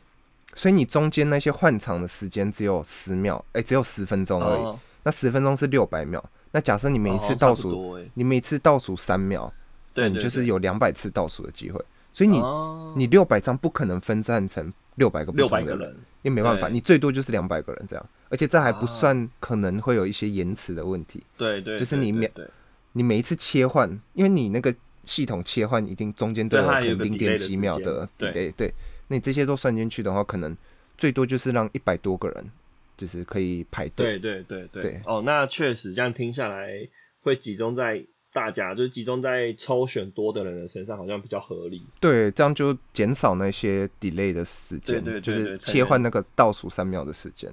[0.57, 4.59] 所以你中间那些换场的时间只有十秒，哎、只有十分钟而已。
[4.59, 4.79] 哦。
[5.03, 9.53] 那十分钟是六百秒，那假设你每一哦次倒数，你每次倒数三秒，
[9.93, 11.79] 对你就是有两百次倒数的机会。
[12.11, 12.91] 所以你、哦。
[12.97, 15.77] 你六百张不可能分散成六百个不六同的人。
[15.77, 21.23] 百个人，因为没办法，你最多就是两百个人这样，而且这还不啊算可能会有一些延迟的问题。
[21.37, 22.45] 对对，就是你秒对对。
[22.45, 22.51] 对
[22.93, 28.73] 你每一次切换，因为你那个系统切换一定中间都有零点几秒的时间 delay，对，
[29.07, 30.55] 那你这些都算进去的话，可能
[30.97, 32.51] 最多就是让一百多个人
[32.95, 34.17] 就是可以排队。
[34.17, 36.87] 对对对对对哦，那确实这样听下来，
[37.21, 41.81] 会集中在大家，就是集中在抽选多的人的身上，好像比较合理。
[41.99, 47.51] 对，这样就减少那些 delay 的时间，就是切换那个倒数三秒的时间。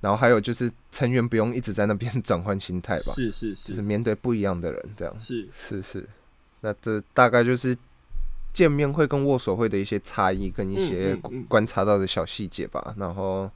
[0.00, 5.14] 然后还有就是成员不用一直在那边转换心态吧，是是是就是是面对不一样的人这样。
[5.18, 6.06] 是，是是，
[6.60, 7.74] 那这大概就是
[8.54, 11.14] 见面会跟握手会的一些差异跟一些
[11.46, 12.94] 观察到的小细节吧。
[12.96, 13.50] 然后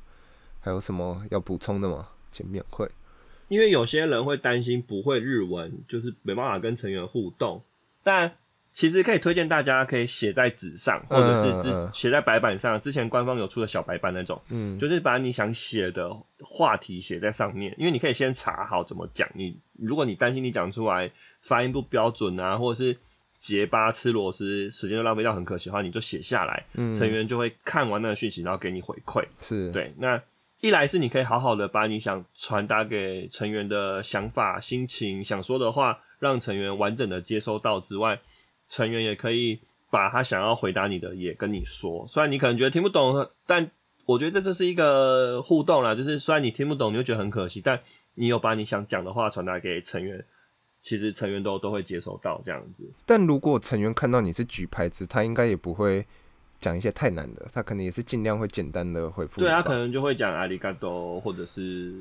[0.60, 2.06] 还有什么要补充的吗？
[2.30, 2.86] 见面会，
[3.48, 7.62] 因为有些人会担心不会日文，就是没办法跟成员互动，
[8.02, 8.30] 但。
[8.70, 12.80] 其实可以推荐大家可以写在纸上，或者是之嗯嗯写在白板上。
[12.80, 16.08] 之前官方有出的小白板那种，嗯，就是把你想写的
[16.40, 19.28] 话题写在上面，因为你可以先查好怎么讲。
[19.34, 21.10] 你如果你担心你讲出来
[21.42, 22.96] 发音不标准啊，或者是
[23.38, 29.24] 结巴吃螺丝，时间就浪费掉，很可惜的话，你就写下来，嗯成员就会看完那个讯息，然后给你回馈。
[29.38, 30.20] 是，对，那
[30.60, 38.20] 一来是你可以好好的把你想传达给成员的想法、心情、想说的话，让成员完整的接收到之外，
[38.68, 42.04] 成员也可以把他想要回答你的也跟你说。
[42.08, 43.70] 虽然你可能觉得听不懂，但
[44.04, 45.94] 我觉得这就是一个互动啦。
[45.94, 47.80] 就是虽然你听不懂，你会觉得很可惜，但
[48.14, 50.24] 你有把你想讲的话传达给成员，
[50.82, 52.84] 其实成员都都会接收到这样子。
[53.04, 56.06] 但如果成员看到你是举牌子，他应该也不会
[56.58, 59.40] 讲一些太难的，他可能也是尽量会简单的回复。
[59.40, 61.92] 对啊，可能就会讲阿里嘎多或者是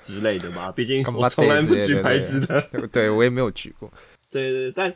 [0.00, 0.70] 之类的吧。
[0.72, 2.60] 毕竟我从来不举牌子的。
[2.70, 3.90] 对对我也没有举过。
[4.30, 4.94] 对对，对但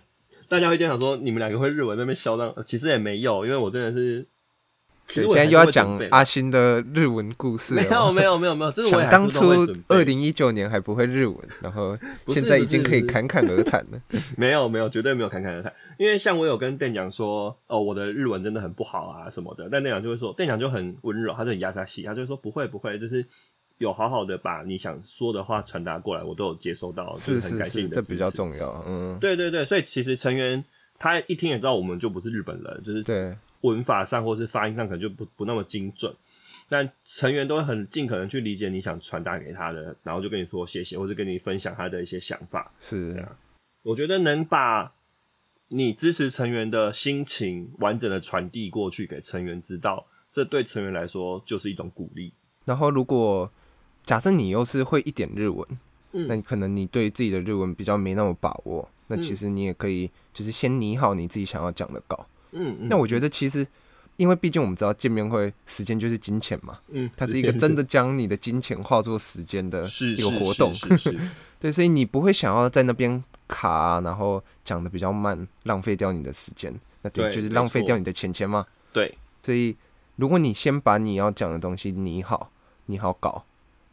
[0.48, 4.26] 大家会经常说，你们两个会日文那边嚣张，呃其实也没有，因为我真的是，
[5.08, 14.00] 其对，实现在又要讲阿星的日文故事了没有没有没有没有，这是我当初二零一九年还不会日文，然后现在已经可以侃侃而谈了。
[14.36, 15.72] 没有没有，绝对没有侃侃而谈。
[15.96, 23.24] 因为像我有跟店长说，哦，我的日文真的很不好啊什么的，但店长就会说，店长就很温柔，他就很压下戏，他就会说不会不会，就是
[23.78, 28.28] 有好好的把你想说的话传达过来，我都有接收到，就是很感谢是，这比较。
[28.30, 28.84] 重要。
[28.86, 30.62] 嗯，对对对，所以其实成员
[30.98, 36.14] 他一听也知道我们就不是日本人，就是对，文法上或是发音上可能就不不那么精准，
[36.68, 42.72] 但成员都会很尽可能去理解你想传达给他的，然后就跟你说谢谢，或者跟你分享他的一些想法。
[42.78, 43.18] 是。
[43.20, 43.36] 啊。
[43.82, 44.92] 我觉得能把
[45.68, 52.32] 你支持成员的心情完整的传递过去给成员知道，这对成员来说就是一种鼓励。
[52.64, 53.50] 然后如果
[54.02, 55.66] 假设你又是会一点日文，
[56.12, 56.26] 嗯。
[56.28, 63.66] 那可能你对自己的日文比较没那么把握，那其实你也可以就是先拟好你自己想要讲的稿，嗯嗯，那我觉得其实，
[64.16, 70.72] 因为毕竟我们知道见面会时间就是金钱嘛，嗯，它是一个真的将你的金钱化作时间的一个活动，
[71.60, 78.66] 对，所以你不会想要在那边卡啊、然后讲的比较慢，浪费掉你的时间，那的对确就是浪费掉你的钱钱嘛。
[78.92, 79.76] 对，所以
[80.16, 82.50] 如果你先把你要讲的东西拟好，
[82.86, 83.44] 拟好搞，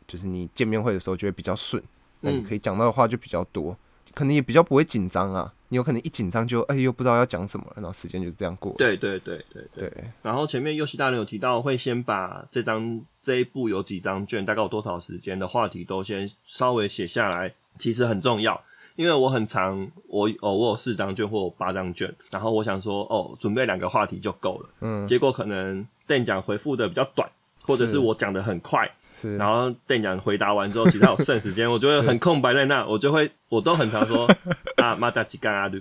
[0.08, 1.82] 就是你见面会的时候就会比较顺，
[2.22, 2.44] 那你嗯。
[2.44, 3.78] 可以讲到的话就比较多，
[4.16, 5.54] 可能也比较不会紧张啊。
[5.70, 8.74] 你有可能一紧张就哎又不知道要讲什么了，然后时间就是这样过。
[8.78, 9.90] 对对对对对。
[9.90, 18.60] 对，然后前面游戏大人有提到，会先把这张这一部有几张卷，大概有多少时间的话题都先稍微写下来，其实很重要。
[18.96, 27.30] 因为我很长，我哦我有四张卷或八张卷，然后我想说哦准备两个话题就够了，嗯，结果可能店长回复的比较短，
[27.64, 28.90] 或者是是我讲的很快，
[29.26, 34.30] 是，然后店长回答完之后，其他有剩时间，我就会很空白在那，我就会我都很常说
[34.78, 35.80] 啊马达吉干阿鲁，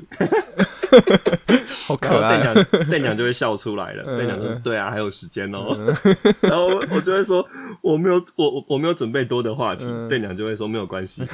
[1.87, 2.55] 好可爱啊。
[2.55, 4.17] 店长店长就会笑出来了。
[4.17, 5.77] 店长说：“对啊，还有时间哦。”
[6.41, 7.47] 然后我就会说
[7.83, 11.27] ：“我没有，我我我没有准备多的话题。”店长就会说：“没有关系。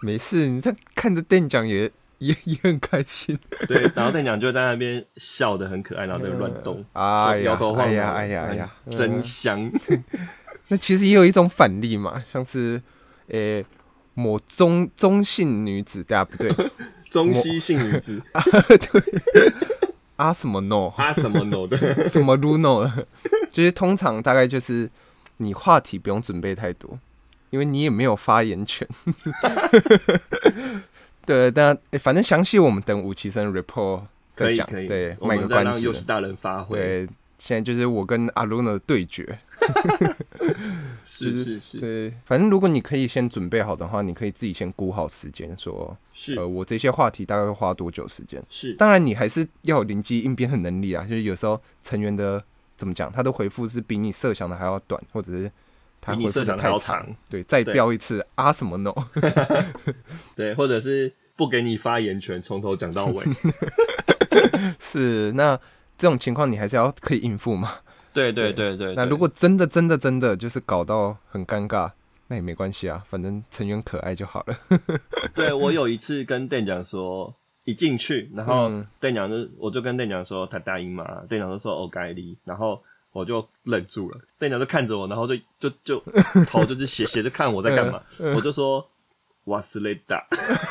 [0.00, 9.70] 没事，你在看着店长也也也很开心。”对，然后店长就在那边笑得很可爱，然后在乱动，哎呀摇头，晃脑，哎呀，哎呀，哎呀，真嗯香。
[10.68, 12.80] 那其实也有一种反例嘛，像是
[13.28, 13.64] 诶、
[14.14, 16.50] 某中中性女子，对啊，不对，
[17.10, 18.22] 中西性女子
[20.16, 21.76] 啊什么 no，啊什么 no 的，
[22.10, 22.90] 什么 luno，
[23.52, 24.90] 就是通常大概就是
[25.38, 26.98] 你话题不用准备太多，
[27.50, 28.86] 因为你也没有发言权。
[31.24, 34.02] 对，但、诶反正详细我们等武奇生 report
[34.34, 34.66] 再讲。
[34.66, 35.84] 可以可以，对，我们再让关子。
[35.84, 36.78] 游戏大人发挥。
[36.78, 39.38] 对，现在就是我跟阿 Luna 的对决。
[41.04, 48.42] 是是是对，反正如果你可以先准备好的话，你可以自己先估好时间，说是呃，我这些话题大概会花多久时间。
[48.48, 51.04] 是，当然，你还是要有灵机应变的能力啊。
[51.04, 52.42] 就是有时候成员的
[52.76, 55.50] 怎么讲，他的回复是比你设想的还要短，或者是
[56.00, 56.78] 他比回复的太长。
[56.78, 57.16] 长。
[57.28, 58.94] 对，再对标一次啊什么 no？
[60.36, 63.24] 对，或者是不给你发言权，从头讲到尾。
[64.78, 65.58] 是那
[65.98, 67.70] 这种情况你还是要可以应付嘛。
[68.14, 68.86] 对对对对。
[68.88, 71.90] 对那如果真的真的真的就是搞到很尴尬，
[72.28, 74.56] 那也没关系啊，反正成员可爱就好了。
[75.34, 77.34] 对我有一次跟店长说，
[77.64, 82.82] 一进去，然后嗯店长就我就跟店长说他答应嘛，店长就说哦该离，然后
[83.12, 86.02] 我就愣住了，店长就看着我，然后就就就
[86.46, 88.00] 头就是斜 斜着看我在干嘛，
[88.34, 88.86] 我就说
[89.44, 90.26] 哇斯雷达，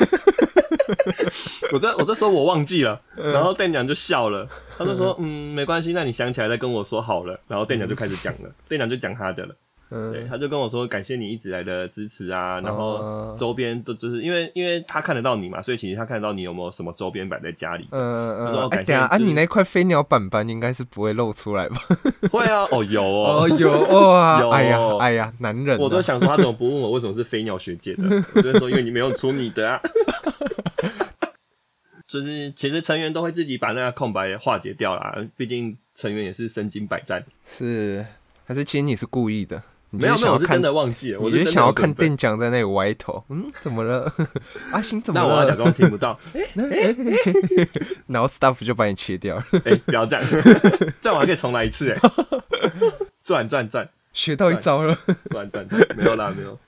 [1.72, 9.54] 我在我在说我忘记了，然后店长就笑了，他就说嗯没关系，那你想起来再跟我说好了，然后店长就开始讲了， 店长就讲他的了。
[9.90, 12.76] 对，嗯，他就跟我说感谢你一直来的支持啊，然哦
[13.30, 17.88] 后周边都就是因为因为他看得到你嘛，所以其实他看得到你有没有什么周边摆在家里。
[17.90, 21.76] 呃呃，哎，他说感谢等一下啊，你那块飞鸟板板应该是不会露出来吧？
[22.30, 23.70] 会啊，哦有哦，哦，有
[24.10, 28.04] 哇， 有哎呀哎呀，男人啊，我都想说他怎么不问我为什么是飞鸟学姐的？
[28.34, 29.80] 我就说因为你没有出你的啊。
[32.06, 37.22] 就是其实成员都会自己把那个空白化解掉啦，毕竟成员也是身经百战。
[37.46, 38.04] 是
[38.46, 39.62] 还是其实你是故意的？
[39.90, 44.12] 你没有没有，我是真的忘记了，我就想要看店长在那里歪头，嗯，怎么了？
[44.70, 45.56] 阿星怎么那我要假了？
[45.56, 46.18] 装听不到。
[48.06, 50.24] 然后 staff 就把你切掉了，哎、不要这样，
[51.00, 52.00] 这样我还可以重来一次哎。
[53.22, 53.88] 转转转。
[54.12, 54.98] 学到一招了。
[55.30, 56.58] 转转转，没有啦，没有。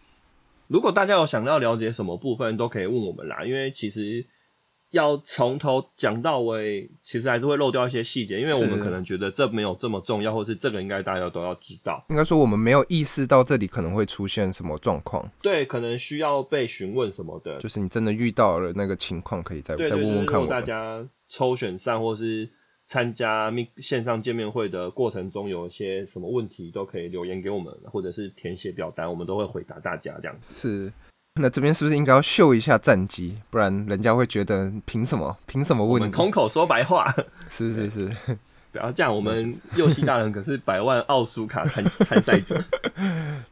[0.69, 4.25] 如果大家有想要了解什么部分，都可以问我们啦，因为其实
[4.90, 12.05] 要从头讲到尾，其实还是会漏掉一些细节，因为我们可能觉得这没有这么重要，或是这个应该大家都要知道。
[12.09, 20.64] 应该说我们没有意识到这里可能会出现什么状况，对，可能需要被询问什么的，就是你真的遇到了那个情况，可以再再对对对，如果大问问看我们。
[20.64, 22.48] 家抽选上或是
[22.87, 30.53] 参加密线上见面会的过程中有一些什么问题，都可以留言给我们，或者是填写表单，我们都会回答大家这样子。
[30.53, 30.92] 是，
[31.35, 33.39] 那这边是不是应该要秀一下战绩？
[33.51, 35.37] 不然人家会觉得凭什么？
[35.47, 36.05] 凭什么问你？
[36.05, 37.07] 们空口说白话。
[37.51, 38.16] 是是是，
[38.72, 42.62] 不要这样，我们 右西大人可是百万奥苏卡参 参赛者。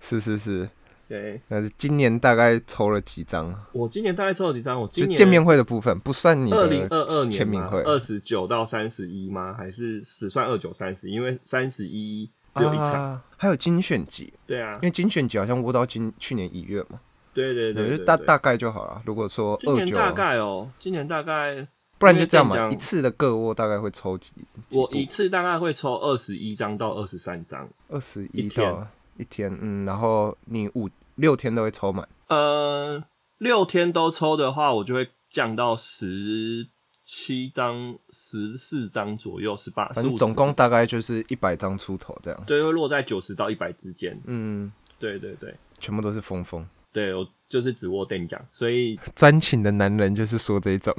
[0.01, 0.69] 是是是。
[1.09, 3.55] 对那今年大概抽了几张？
[3.73, 4.79] 我今年大概抽了几张？
[4.79, 9.55] 我今年见面会的部分，不算你二零二的二年签名会，二十九到三十一吗？
[9.57, 11.09] 还是只算二九三十？
[11.09, 12.93] 因为三十一只有一场。
[12.93, 17.01] 啊，还有精选集，对啊因，为精选集好像播到今去年一月嘛，
[17.39, 19.01] 对对对就大大概就好了。
[19.07, 21.67] 如果说今年大概哦，今年大概
[21.99, 24.33] 不然就这样嘛，一次的个窝大概会抽几？
[24.71, 27.69] 我一次大概会抽二十一张到二十三张。
[27.89, 28.87] 二十一到
[29.17, 33.03] 一天，嗯，然后你五六天都会抽满，呃，
[33.39, 36.67] 六天都抽的话，我就会降到十
[37.03, 42.45] 七张、十四张左右，十八、十五，总共大概就是一百张出头这样。
[42.47, 44.21] 对，会落在九十到一百之间。
[44.27, 46.67] 嗯，对对对全部都是峰峰。
[46.93, 50.95] 对，我就是只握电奖，所以 专情的男人就是说这种，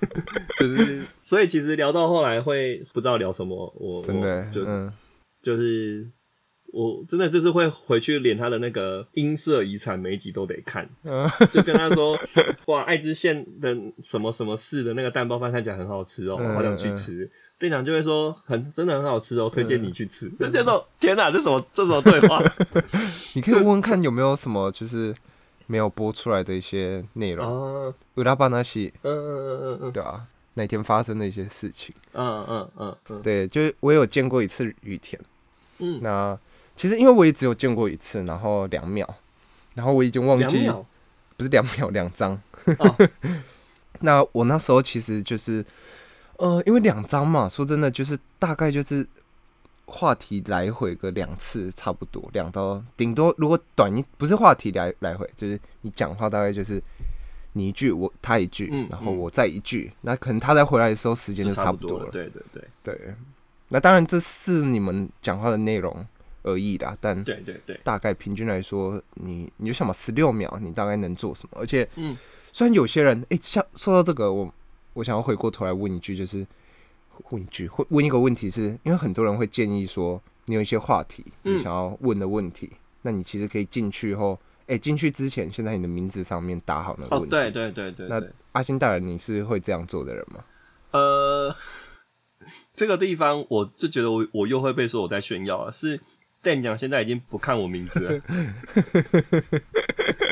[0.58, 4.92] 就是所以其实聊到后来会不知道聊什么，我真的我，就是、嗯，
[5.42, 6.06] 就是
[6.72, 12.18] 我真的就是会回去连他的那个音色遗产每一集都得看， 嗯就跟他说
[12.66, 17.30] 哇，爱知县的什么什么市的那个蛋包饭看起来很好吃哦，好想去吃。
[17.58, 20.28] 店长就会说很真的很好吃哦，推荐你去吃。
[20.30, 22.42] 这这种天哪，这什么这什么对话？
[23.34, 25.14] 你可以问问看有没有什么就是
[25.66, 29.92] 没有播出来的一些内容，啊，乌拉巴那西，嗯嗯嗯嗯嗯。
[29.92, 33.22] 对啊，那天发生的一些事情，嗯嗯嗯嗯。
[33.22, 35.20] 对，就是我有见过一次雨田，
[35.78, 36.38] 嗯，那
[36.76, 39.08] 其实因为我也只有见过一次，然后两秒，
[39.74, 40.70] 然后我已经忘记
[41.38, 42.38] 不是两秒两张，
[42.78, 42.96] 哦。
[44.00, 45.64] 那我那时候其实就是，
[46.38, 49.06] 呃，因为两张嘛，说真的，就是大概就是
[49.86, 56.82] 话题来回个两次，差不多两到顶多，如果短一不是话题来来回，就是你讲话大概就是
[57.52, 62.04] 你一句我他一句，然后我再一句，那可能他再回来的时候时间就就差不多了。
[62.06, 63.14] 多对对对对，
[63.68, 66.04] 那当然这是你们讲话的内容
[66.42, 71.58] 而已啦，但对对对，大概平均来说，你你就想嘛，十六秒你大概能做什么？
[71.60, 72.16] 而且，嗯，
[72.52, 74.52] 虽然有些人，哎、像说到这个，我
[74.96, 76.46] 我想要回过头来问一句，就是
[77.28, 82.70] 问一句，会问一个问题是，因为很多人会建议说，你有一些话题，嗯你想要问的问题，
[83.02, 84.38] 那你其实可以进去后，
[84.68, 87.36] 哎、进去之前，先在你的名字上面打好那个哦问题。
[87.36, 88.22] 对对对对那，
[88.52, 90.42] 阿星大人，你是会这样做的人吗？
[90.92, 91.54] 呃，
[92.74, 96.00] 这个地方我就觉得我我又会被说我在炫耀了，是
[96.46, 98.20] 店长现在已经不看我名字了，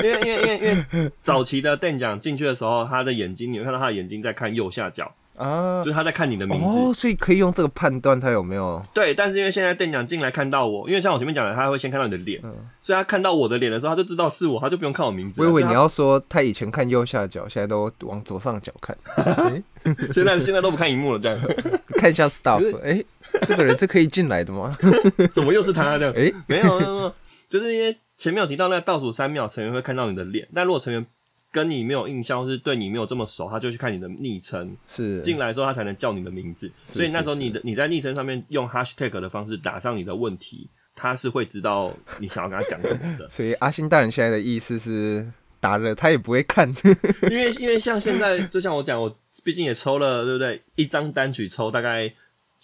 [0.01, 6.79] 因为因为因为因为早期的店长进去的时候，他的眼睛你会看到他的眼睛在看右下角，啊就，是他在看你的名字。
[6.79, 12.41] 哦，所以可以用这个判断他有没有对，但是因为现在店长进来看到我，因为像我前面讲的，他会先看到你的脸，
[12.81, 15.49] 所以他看到我的脸的时候，他就知道是我，他就不用看我名字了。
[15.49, 18.97] 我以为你要说他以前看右下角，现在都往左上角看，
[20.13, 21.37] 现在现在都不看荧幕了，这样
[21.99, 23.03] 看一下 staff，哎、
[23.47, 24.77] 这个人是可以进来的吗？
[25.33, 26.13] 怎么又是他这样？
[26.15, 27.15] 哎、没有没有没有，
[27.49, 31.05] 就是因为前面有提到那倒数三秒，成员会看到你的脸，但如果成员
[31.51, 36.69] 跟你没有印象，或是对你没有这么熟，他就去看你的昵称，是进来的时候他才能叫你的名字。
[36.85, 43.27] 所以那时候你的你在昵称上面用 hashtag 的方式打上你的问题，他是会知道你想要跟他讲什么的。
[43.31, 45.25] 所以阿星大人现在的意思是
[45.61, 46.69] 打了他也不会看，
[47.29, 50.61] 因为因为像现在，就像我讲，我毕竟也抽了，对不对？
[50.75, 52.13] 一张单曲抽大概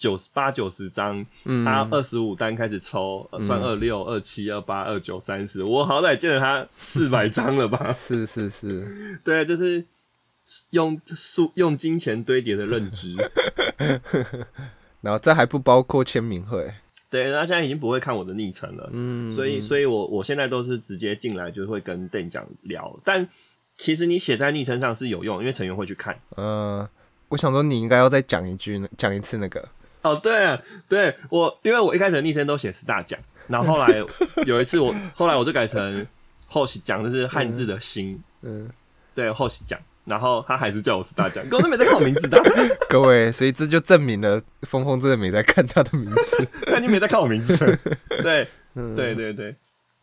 [0.02, 1.64] 九十八九十张，嗯。
[1.64, 7.92] 他二十五单开始抽，呃算二六、二七、二八、二九、三十，我好歹见了他四百张了吧？
[7.92, 9.84] 是 是是， 对，就是
[10.70, 13.16] 用数用金钱堆叠的认知。
[15.00, 16.72] 然后这还不包括签名会，
[17.10, 23.28] 对，他现在已经不会看我的昵称了，嗯，所以，所以我我现在都是直接进来就会跟店长聊，但
[23.76, 26.16] 其实你写在昵称上是有用，因为成员会去看。
[26.36, 26.88] 呃，
[27.30, 29.68] 我想说你应该要再讲一句呢，讲一次那个，
[30.02, 34.02] 哦，对啊，对我，因为我一开始的昵称都写十大奖，然后后来
[34.46, 36.06] 有一次我，后来我就改成
[36.46, 38.68] 后喜奖，就是汉字的心，嗯，
[39.14, 42.42] 对后喜奖，然后他还是叫我是大奖，可是没在看我名字的，
[42.90, 47.78] 各位，所以这就证明了峰峰真的没在看他的名字， 他已经没在看我名字，
[48.22, 48.94] 对，嗯。
[48.96, 49.54] 对对对。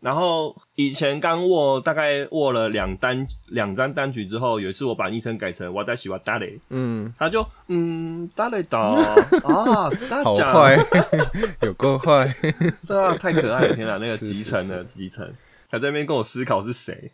[0.02, 8.80] 然后以前刚握大概握了两单两张单曲之后，有一次我把昵称改成我在喜欢大雷，嗯，他就嗯大雷岛
[9.44, 9.90] 啊，
[10.24, 10.78] 好奖，坏，
[11.64, 12.34] 有够坏，
[12.88, 13.76] 对啊，太可爱了！
[13.76, 15.26] 天哪，那个集成的集成，
[15.68, 17.12] 还在那边跟我思考是谁。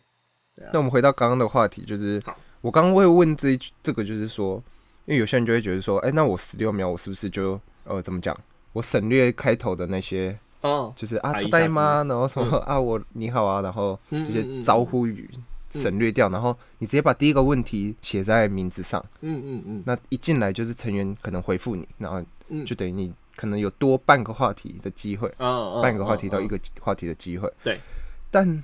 [0.72, 2.22] 那我们回到刚刚的话题，就是
[2.60, 4.62] 我刚刚会问这一句，这个就是说，
[5.04, 8.36] 因为有些人就会觉得说，哎、那我十六秒，我是不是就呃怎么讲？
[8.72, 12.04] 我省略开头的那些，哦，就是啊，他排一下带吗？
[12.04, 15.30] 然后什么、啊，我你好啊，然后嗯这些招呼语
[15.70, 19.82] 省略掉，然后你直接把第一个问题写在名字上，嗯嗯嗯。
[19.86, 27.52] 那一进来就是成员可能回复你，然后嗯，就等于你可能有多半个话题的机会，哦半个话题到一个，话题的机会。
[27.62, 27.80] 对，
[28.30, 28.62] 但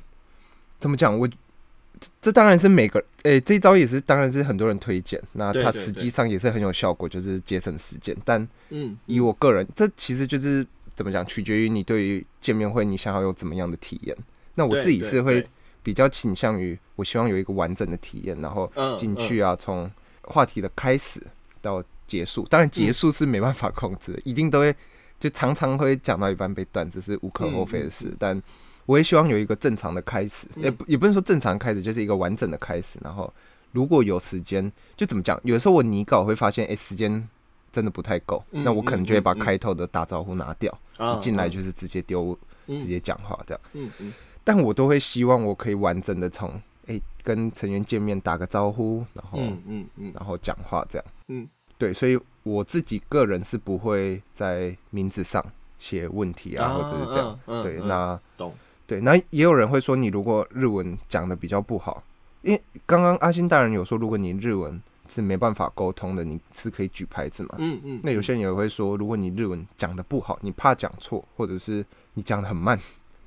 [0.79, 1.19] 怎么讲？
[1.19, 8.17] 我这这当然是每个诶、这一招也是当然是很多人推荐，那它实际上也是很有效果，就是节省时间。
[8.25, 10.67] 但嗯，以我个人，这其实就是
[11.03, 14.17] 怎么讲，取决于你对于见面会你想要有怎么样的体验。
[14.55, 15.45] 那我自己是会
[15.83, 19.91] 比较倾向于，我希望有一个完整的体验，然后嗯进去啊，从
[20.23, 21.21] 话题的开始
[21.61, 24.73] 到结束，当然结束是没办法控制的，一定都会
[25.19, 28.15] 就常常会讲到一半被断，这是无可厚非的事。
[28.19, 28.41] 但
[28.87, 33.33] 我也希望有一个正常的开始，嗯也不也不是说正常开始，就是一个完整的开始，然后
[33.73, 35.41] 如果有时间，就怎么讲？
[35.45, 37.29] 有的时候我拟稿会发现，哎、时间
[37.73, 42.79] 真的不太够，嗯那我可能就会把开头的打招呼拿掉，啊一进来就是直接丢，嗯。
[42.79, 43.61] 直接讲话这样。
[43.73, 44.13] 嗯嗯。
[44.45, 46.53] 但我都会希望我可以完整的从
[46.87, 50.13] 哎跟成员见面打个招呼，然后、嗯嗯嗯。
[50.15, 51.07] 然后讲话这样。
[51.29, 51.49] 嗯，
[51.79, 55.45] 对，所以我自己个人是不会在名字上
[55.79, 57.39] 写问题啊，或者是这样。
[57.63, 58.53] 对，那懂。
[58.87, 62.03] 对，那也有人会说，你如果日文讲的比较不好，
[62.43, 64.79] 因为刚刚阿星大人有说，如果你日文
[65.13, 67.57] 是没办法沟通的，你是可以举牌子嘛。
[67.59, 71.85] 嗯嗯，那有些人也会说，如果你日文讲的不好，你怕讲错，或者是
[72.15, 72.79] 你讲的很慢，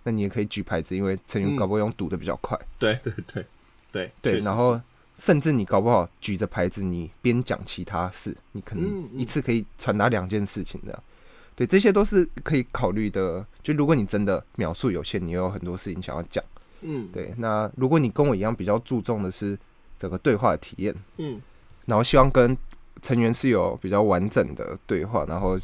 [0.03, 2.59] 那你也可以举牌子，因为成员嗯搞不好用读的比较快。
[2.79, 3.45] 对 对对
[3.91, 4.79] 对对，然后
[5.17, 11.03] 甚至你搞不好举着牌子，你边讲其他事，你可能一次可以传达两件事情的。
[11.55, 13.45] 对，这些都是可以考虑的。
[13.63, 16.43] 就如果你真的描述有限，你有很多事情想要讲，
[16.81, 19.57] 嗯对，那如果你跟我一样比较注重的是
[19.97, 21.41] 整个对话的体验，嗯
[21.86, 22.57] 然后希望跟
[23.01, 25.57] 成员是有比较完整的对话，然后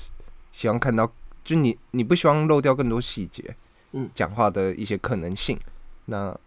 [0.52, 1.12] 希望看到，
[1.44, 3.56] 就你你不希望漏掉更多细节，
[3.94, 5.60] 嗯讲话的一些可能性，
[6.06, 6.38] 那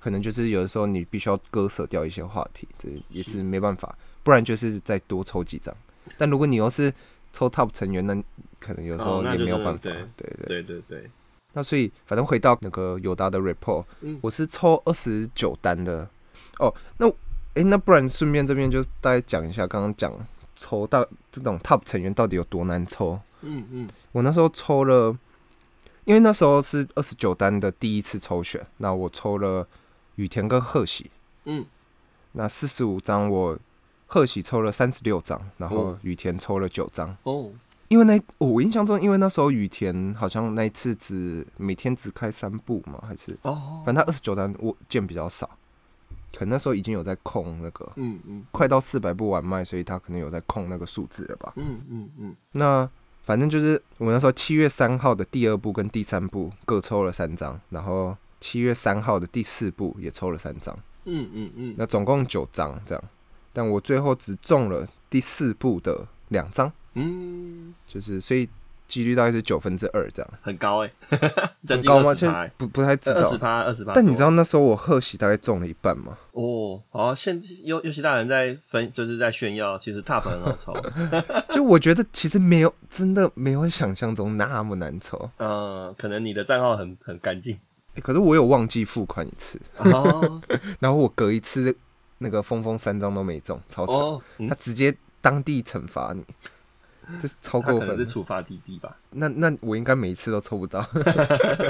[0.00, 5.74] 可能就是有的时候你必须要割舍掉一些话题，这也是是没办法，不然就是再多抽几张。
[6.18, 6.92] 但如果你又是
[7.32, 8.14] 抽 top 成员，那
[8.60, 9.78] 可能有时候也没有办法。
[9.82, 11.10] 对对对对对对，
[11.54, 16.06] 那所以反正回到那个友达的 report，、嗯我是抽二十九单的。
[16.58, 17.10] 哦，那
[17.54, 20.12] 诶，那不然顺便这边就大概讲一下，刚刚讲
[20.56, 23.18] 抽到这种 top 成员到底有多难抽。
[23.42, 23.88] 嗯嗯。
[24.12, 25.16] 我那时候抽了，
[26.04, 29.66] 因为那时候是二十九单的第一次抽选，那我抽了
[30.16, 31.10] 雨田跟贺喜，
[31.44, 31.64] 嗯。
[32.32, 33.58] 那四十五张我
[34.06, 35.98] 贺喜抽了三十六张，然后哦。
[36.02, 37.16] 羽田抽了九张。
[37.22, 37.50] 哦。
[37.88, 43.82] 因为那、哦我印象中，因为那时候雨田好像那一次只每天只开三部嘛，还是哦。
[43.84, 45.48] 反正他二十九单我见比较少，
[46.36, 48.44] 可能那时候已经有在控那个嗯嗯。
[48.50, 51.52] 快到四百部完卖，所以他可能有在控那个数字了吧。
[51.56, 52.36] 嗯嗯嗯。
[52.52, 52.88] 那
[53.24, 63.04] 反正就是我那时候七月三号的第二部跟第三部各抽了三张，然后七月三号的第四部也抽了三张，嗯嗯嗯，那总共九张这样。
[63.52, 67.74] 但我最后只中了第四部的两张，嗯。
[67.86, 68.48] 就是所以
[68.86, 70.30] 几率大概是九分之二这样。
[70.42, 70.92] 很高哎，
[71.66, 72.50] 将近很高吗？
[72.56, 73.38] 不不太知道二十。
[73.38, 73.92] 趴二十趴。
[73.94, 76.16] 但你知道那时候我贺喜大概中了一半吗？
[76.32, 80.74] 哦，好，现尤尤其大人在分，就是在炫耀，其实 top 很好抽，
[81.52, 87.58] 就我觉得其实没有，真的没有想象中那么难抽、嗯， 可能你的账号很很干净
[87.94, 90.42] 欸可是我有忘记付款一次，哦
[90.80, 91.74] 然后我隔一次
[92.18, 93.94] 那个峰峰三张都没中，超惨。
[93.94, 96.24] 哦，嗯他直接当地惩罚你，
[97.20, 98.06] 这超过分是。
[98.06, 100.86] 处罚滴滴吧，那那我应该每一次都抽不到。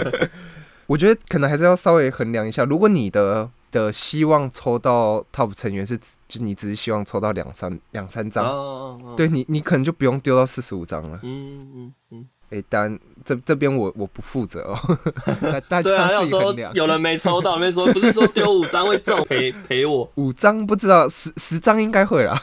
[0.86, 8.44] 我觉得可能还是要稍微衡量一下，如果你的的希望抽到 top 成员是，就你只是希望抽到两三两三张，
[9.16, 11.18] 对你你可能就不用丢到四十五张了。
[11.22, 14.98] 嗯嗯嗯，哎、当然这这边我我不负责哦，
[15.40, 16.54] 大大对啊，家要说。
[16.74, 22.40] 有人没抽到，没说不是说丢五张会中，赔赔我，五张不知道，十十张应该会啦，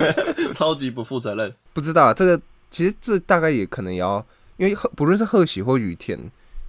[0.54, 2.14] 超级不负责任，不知道啊。
[2.14, 2.40] 这个
[2.70, 4.24] 其实这大概也可能也要，
[4.56, 6.18] 因为不论是贺喜或雨田，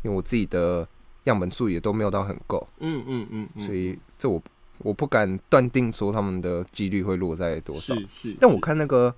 [0.03, 0.87] 因为我自己的
[1.25, 4.41] 样本数也都没有到很够，嗯嗯嗯嗯，所以这我
[4.79, 7.95] 我不敢断定说他们的几率会落在多少。
[7.95, 9.13] 是是，但我看那个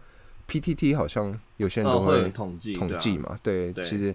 [0.61, 4.13] PTT 好像有些人都哦会统计统计，嘛，对，其实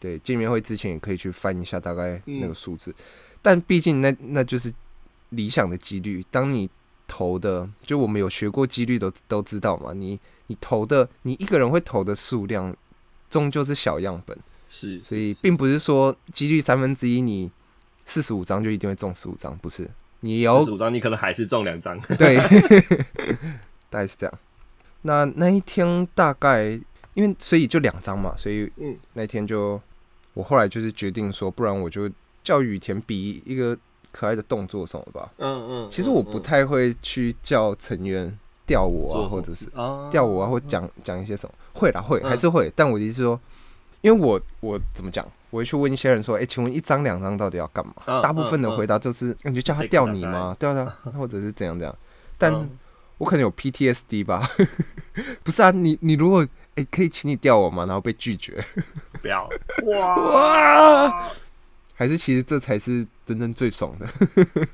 [0.00, 2.94] 对见面会之前也可以去翻一下大概那个嗯数字，
[3.40, 4.72] 但毕竟那那就是
[5.30, 6.24] 理想的几率。
[6.30, 6.68] 当你
[7.06, 10.18] 投的，就我们有学过几率都都知道嘛，你
[10.48, 12.76] 你投的，你一个人会投的数量，
[13.28, 14.36] 终究是小样本，
[14.68, 17.50] 是，所以并不是说几率三分之一，你
[18.06, 19.88] 四十五张就一定会中十五张，不是，
[20.20, 22.36] 你有四十五张，你可能还是中两张，对，
[23.88, 24.38] 大概是这样。
[25.02, 26.78] 那那一天大概
[27.14, 29.80] 因为所以就两张嘛，所以嗯那天就
[30.34, 32.08] 我后来就是决定说，不然我就
[32.42, 33.76] 叫雨田比一个
[34.12, 35.30] 可爱的动作什么吧。
[35.38, 38.36] 嗯嗯，其实我不太会去叫成员
[38.66, 41.54] 吊我啊，或者是啊吊我啊，或讲讲一些什么。
[41.72, 43.40] 会啦，会嗯还是会，但我的意思是说，
[44.00, 47.94] 因为我我怎么讲，我会去问一些人说，哎、请问一张两张到底要干嘛？
[48.06, 50.56] 嗯大部分的回答就是，你就叫他吊你吗？
[50.58, 51.96] 对啊对啊，或者是怎样怎样。
[52.38, 52.70] 但嗯
[53.20, 54.48] 我可能有 PTSD 吧，
[55.44, 56.46] 不是啊，你你如果
[56.76, 57.84] 哎、可以请你吊我吗？
[57.84, 58.64] 然后被拒绝，
[59.20, 59.46] 不要。
[59.84, 61.32] 哇，哇，
[61.94, 64.08] 还是其实这才是真正最爽的。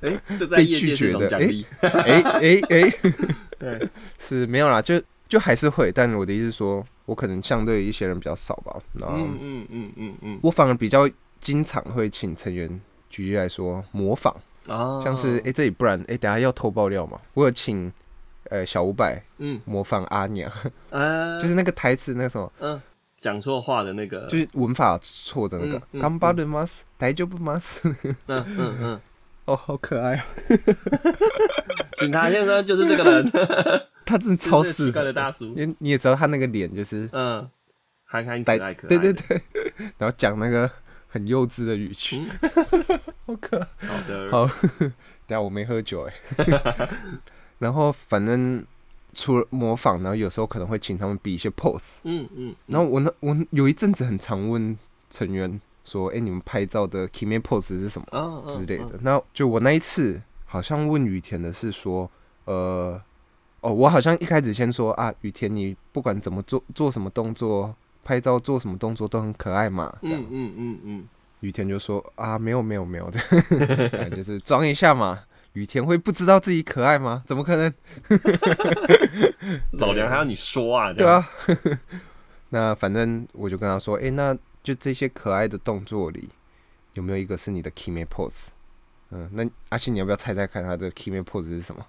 [0.02, 1.18] 哎，这在被业界是一拒绝的。
[1.18, 2.94] 种奖励，哎哎哎，
[3.58, 3.88] 对，
[4.18, 8.76] 是没有啦，就就还是会，但我的意思是说，我可能相对一些人比较少吧。
[8.92, 14.32] 然后嗯嗯嗯嗯嗯，我反而比较经常会请成员，举例来说模仿，
[14.68, 17.90] 啊，像是哎、诶这里不然哎、诶等下要偷爆料嘛，我有请
[18.50, 19.60] 呃小五百嗯。
[19.64, 20.50] 模仿阿娘，
[20.90, 22.80] 呃， 就是那个台词那个什么，嗯，
[23.20, 25.76] 讲错话的那个，就是文法错的那个。
[25.78, 29.00] 嗯嗯干巴的 mas，台就不 mas，嗯嗯嗯，
[29.46, 30.22] 哦，好可爱哦，
[31.98, 33.30] 警察先生就是这个人，
[34.04, 37.48] 他真的超就是奇怪适合的大叔，你你也知道他那个脸就是嗯，
[38.04, 39.42] 憨憨可呆爱可爱，对对，对，
[39.98, 40.70] 然后讲那个
[41.08, 43.00] 很幼稚的语气，嗯。
[43.26, 43.66] 好可爱。
[43.88, 44.46] 好的，好，
[45.26, 46.12] 等下我没喝酒哎。
[47.58, 48.64] 然后反正
[49.14, 51.96] 除了模仿，然后有时候可能会请他们比一些 pose。
[52.04, 54.76] 嗯嗯，然后我那我有一阵子很常问
[55.08, 62.10] 成员说：“哎、你们拍照的 key man pose 是什么之类的？”那就我那一次好像问雨田的是说
[62.44, 63.00] ：“呃，
[63.62, 71.04] 哦，我好像一开始先说啊，雨田你不管怎么做做什么动作，拍照做什么动作都很可爱嘛。”嗯嗯嗯嗯，
[71.40, 75.20] 雨田就说啊，没有没有没有，这就 是装一下嘛。
[75.56, 77.22] 雨田会不知道自己可爱吗？
[77.26, 77.72] 怎么可能？
[79.72, 81.28] 老娘还要你说啊，这 对，啊。
[82.50, 86.28] 那反正我就跟他说，哎、那就这些可爱的动作里，
[86.92, 88.48] 有没有一个是你的 key man pose？
[89.10, 91.86] 嗯，那阿信你要不要猜猜看他的 key man pose 是什么？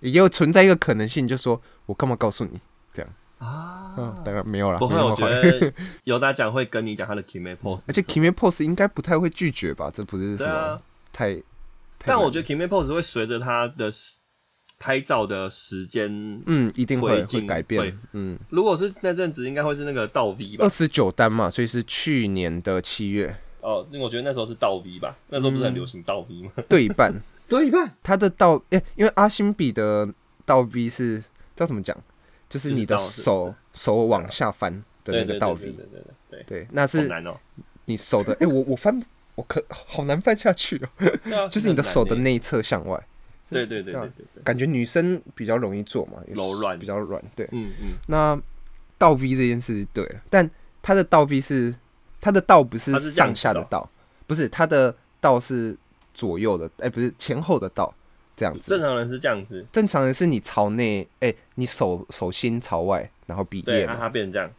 [0.00, 2.58] 也有存在一个可能性，就说我干嘛告诉你
[2.94, 3.12] 这样？
[3.36, 5.28] 啊嗯，当然没有啦，不会，我觉。
[5.28, 5.70] 得
[6.04, 9.90] 有大奖会跟你讲他的 key man pose，而且 key man pose 应该不太会拒绝吧？
[9.92, 10.80] 这不是什么
[11.12, 11.38] 太……
[12.04, 14.20] 但我觉得 man pose 会随着他的时
[14.78, 16.10] 拍照的时间，
[16.46, 17.98] 嗯，一定会会改变。
[18.12, 20.68] 嗯，如果是那阵子，应该会是那个倒 V 吧二？
[20.68, 26.50] 十九单嘛，所以是去年的七月哦，那我觉得那时候是倒 V 吧，那时候不是很流行倒 V 吗？
[26.68, 27.12] 对一半。
[27.48, 30.08] 对一半，他的倒，诶、因为阿星比的
[30.46, 31.22] 倒 V 是
[31.54, 31.96] 叫怎么讲？
[32.48, 34.72] 就是你的手手往下翻
[35.04, 37.36] 的那个倒 V，对对对对，对，那好是难哦。
[37.84, 39.02] 你手的，诶、我我翻，
[39.34, 40.80] 我可 好难翻下去
[41.32, 43.00] 哦， 就是你的手的，内侧向外，
[43.50, 46.78] 对对对对啊对感觉女生比较容易做嘛，柔软。
[46.78, 47.48] 比较软，对。
[47.52, 48.40] 嗯嗯，那
[48.98, 50.48] 倒 V 这件事对了，但
[50.82, 51.74] 他的倒 V 是
[52.20, 53.88] 他的倒不是上下的倒，
[54.26, 55.76] 不是他的倒是
[56.14, 57.92] 左右的，哎、不是前后的倒，
[58.36, 58.68] 这样子。
[58.70, 64.50] 正常人是这样子，正常人是你朝内，哎、你手手心朝外，然后比耶嘛，他变成这样，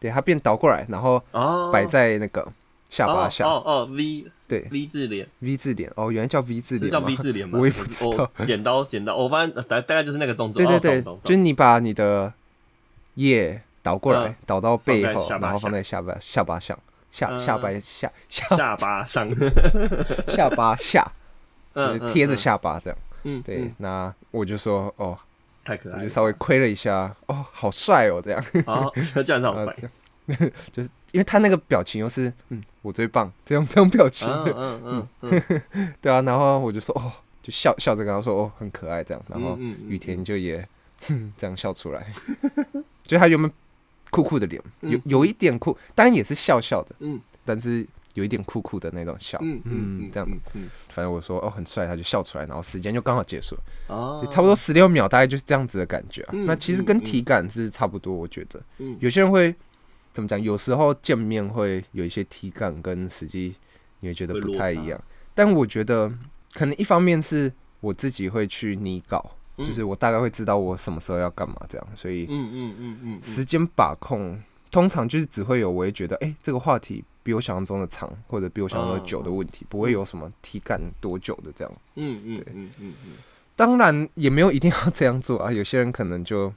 [0.00, 2.46] 对，它变倒过来，然后哦，摆在那个
[2.92, 4.68] 下巴下，哦哦哦，V 对。
[4.70, 7.58] V 字脸，，V 字脸，哦，原来叫 V 字是叫脸吗？V 字脸吗？
[7.58, 8.30] 我也不知道。
[8.44, 12.30] 剪刀剪刀，我发现大大概就是那个动作，对对对，就是你把你的
[13.14, 14.36] 叶倒过来，嗯。
[14.44, 16.78] 倒到背后，然后放在下巴下巴上，
[17.10, 17.40] 下嗯。
[17.40, 19.26] 下巴下下下巴上
[20.28, 21.02] 下巴下，
[21.74, 22.98] 就嗯是贴着，下巴这样。
[23.24, 25.18] 嗯，嗯对嗯，那我就说，哦，
[25.64, 28.44] 太可爱了，我就稍微亏了一下，哦，好帅哦，这样。
[28.66, 28.92] 哦，
[29.24, 29.88] 这样子好帅，呃
[30.72, 35.42] 就是因为他那个表情又是，嗯，我最棒，这样这种表情，嗯嗯嗯
[35.72, 37.12] 嗯， 对啊，然后我就说，哦，
[37.42, 39.58] 就笑笑着跟他说，哦，很可爱这样，然后
[39.88, 40.66] 雨田就也，
[41.06, 42.06] 哼， 这样笑出来，
[43.02, 43.50] 就他原本
[44.10, 45.02] 酷酷的脸，有嗯。
[45.04, 47.20] 有一点酷，当然也是笑笑的，嗯。
[47.44, 53.62] 但是有一点酷酷的那种笑，嗯嗯，这样，嗯嗯，反正我说，哦，很帅，他就笑出来，然后时间就刚好结束了。
[53.88, 58.62] 哦，差不多十六秒，大概就是这样子的感觉那其实跟体感是差不多，我觉得。
[58.78, 59.52] 嗯，有些人会
[60.12, 60.40] 怎么讲？
[60.40, 63.54] 有时候见面会有一些体感跟实际
[64.00, 65.00] 你会觉得不太一样。
[65.34, 66.12] 但我觉得
[66.52, 74.38] 可能一方面是我自己会去拟稿，嗯就是我大概会知道我什么时候要干嘛这样，所以嗯嗯嗯嗯，时间把控
[74.70, 81.72] 通常就是只会有我会觉得，哎、这个话题比我想象中的长，或者比我想象中的久的问题，不会有什么体感多久的这样。
[81.96, 83.12] 嗯嗯对嗯嗯嗯，
[83.56, 86.52] 当然也没有一定要这样做啊，有些人可能就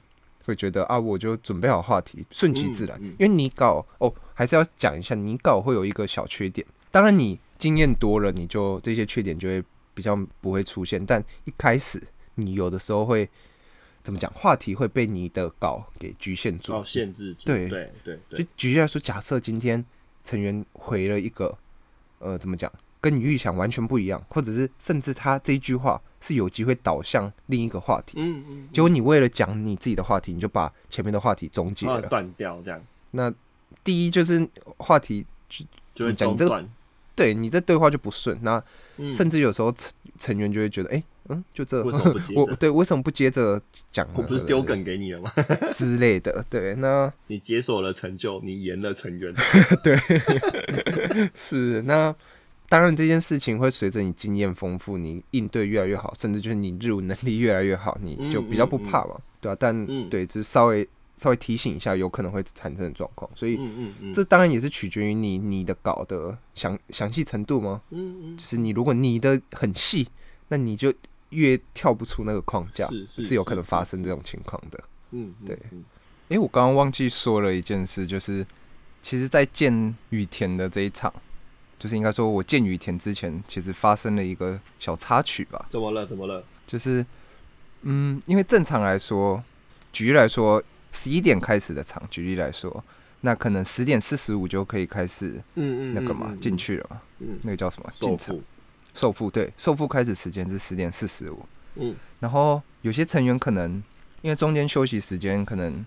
[0.46, 2.96] 会觉得啊，我就准备好话题，顺其自然。
[3.02, 6.66] 嗯嗯因为你稿哦，还是要讲一下，你稿会有一个小缺点。
[6.90, 11.04] 当然你经验多了，你就这些缺点就会比较不会出现。
[11.04, 12.02] 但一开始
[12.36, 13.28] 你有的时候会
[14.02, 16.72] 怎么讲，话题会被你的稿给局限住。
[16.72, 19.84] 哦，限制住，对对对就对，举例来说，假设今天
[20.22, 21.58] 成员回了一个，
[22.20, 22.72] 呃，怎么讲，
[23.08, 32.02] 跟你预想完全不一样，或者是甚至他这一句话是有机会导向另一个话题，嗯嗯，结果你为了讲你自己的话题，你就把前面的话题终结了。
[32.08, 32.82] 断掉这样，
[33.12, 33.32] 那
[33.84, 34.44] 第一就是
[34.78, 35.24] 话题，
[35.94, 36.68] 就会怎么讲你这个中断，
[37.14, 38.60] 对你这对话就不顺，那
[38.96, 44.04] 嗯甚至有时候成成员就会觉得，哎、嗯，就这，为什么不接 我对，为什么不接着讲？
[44.14, 45.30] 我不是丢梗给你了吗？
[45.72, 49.32] 之类的，对，那你解锁了成就，你赢了成员，
[49.84, 49.96] 对
[51.36, 52.12] 是那。
[52.68, 60.10] 当然，这件事情会随着你经验丰富，你应对越来越好，甚至就是你日文能力越来越好，你就比较不怕嘛，对啊，但嗯。
[60.10, 63.58] 对，只是稍微稍微提醒一下有可能会产生的状况，所以
[64.12, 67.80] 这当然也是取决于你你的稿的详详细程度吗？
[67.90, 68.36] 嗯嗯。
[68.36, 70.08] 就是你如果你的很细，
[70.48, 70.92] 那你就
[71.30, 74.78] 越跳不出那个框架，是是有可能发生这种情况的。
[75.12, 75.58] 嗯，嗯对。
[75.70, 75.84] 嗯。
[76.28, 78.44] 诶，我刚刚忘记说了一件事，就是
[79.00, 81.12] 其实，在见雨田的这一场，
[81.78, 86.06] 就是应该说我见雨田之前，其实发生了一个小插曲吧，怎么了？
[86.06, 86.42] 怎么了？
[86.66, 87.04] 就是
[87.82, 89.42] 嗯，因为正常来说，
[89.92, 90.62] 举例来说，
[90.92, 92.82] 十一点开始的场，举例来说，
[93.20, 97.90] 那可能十点四十五就可以开始嗯嗯，那个嘛嗯进，去了嘛，嗯，那个叫什么？
[97.94, 98.34] 受进场。
[98.34, 98.42] 付，
[98.94, 101.94] 受付对，受付开始时间是十点四十五，嗯。
[102.20, 103.82] 然后有些成员可能
[104.22, 105.84] 因为中间休息时间可能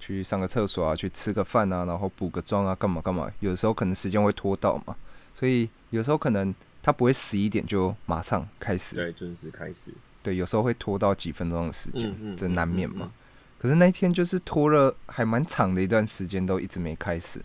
[0.00, 4.96] 去上个厕所啊，去吃个饭啊，然后补个妆啊，干嘛干嘛，有的时候可能时间会拖到嘛，
[5.38, 13.12] 所以有时候可能他不会十一点就马上开始，对，准时开始，对，有时候会拖到几分钟的时间，这难免嘛。
[13.58, 17.38] 可是那一天就是拖了还蛮长的一段时间，都一直没开始，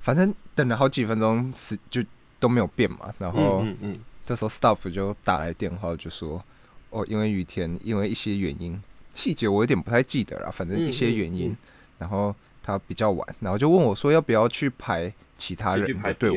[0.00, 2.02] 反正等了好几分钟时就
[2.40, 3.60] 都没有变嘛，然后。
[3.64, 6.44] 嗯嗯这时候 staff 就打来电话，就说
[6.90, 8.78] ：“哦，因为雨田因为一些原因，
[9.14, 11.56] 细节我有点不太记得了，反正一些原因，
[11.96, 16.34] 然后他比较晚，然后就问我说要不要去排其他人的队伍？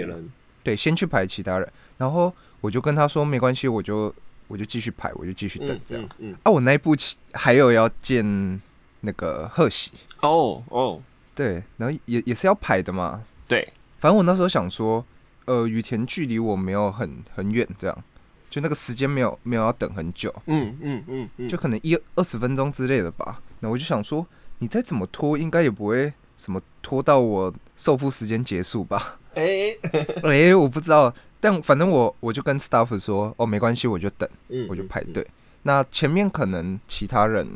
[0.63, 1.71] 对，先去排其他人。
[1.97, 4.13] 然后我就跟他说没关系，我就
[4.47, 6.03] 我就继续排，我就继续等这样。
[6.19, 8.61] 嗯，嗯啊，我那一步其还有要见
[9.01, 9.91] 那个贺喜，
[10.21, 11.01] 哦哦，
[11.33, 13.23] 对，然后也也是要排的嘛。
[13.47, 13.67] 对，
[13.99, 15.03] 反正我那时候想说，
[15.45, 18.03] 呃，羽田距离我没有很很远，这样，
[18.49, 23.41] 就那个时间没有没有要等很久，嗯嗯嗯嗯，就可能一二十分钟之类的吧。
[23.59, 24.25] 那我就想说，
[24.59, 26.11] 你再怎么拖，应该也不会
[26.41, 29.19] 什么拖到我受付时间结束吧？
[29.35, 29.77] 哎，
[30.25, 35.25] 诶，我不知道，但反正我我就跟 staff 说，哦，没关系，我就等，嗯我就排队。
[35.61, 37.47] 那前面可能其他人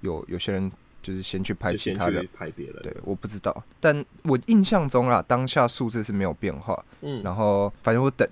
[0.00, 0.72] 有有些人
[1.02, 6.82] 就是先去排其他人，排别人，对，我不知道，但我印象中啦，当下数字是没有变化。
[7.02, 8.26] 嗯，然后反正我等，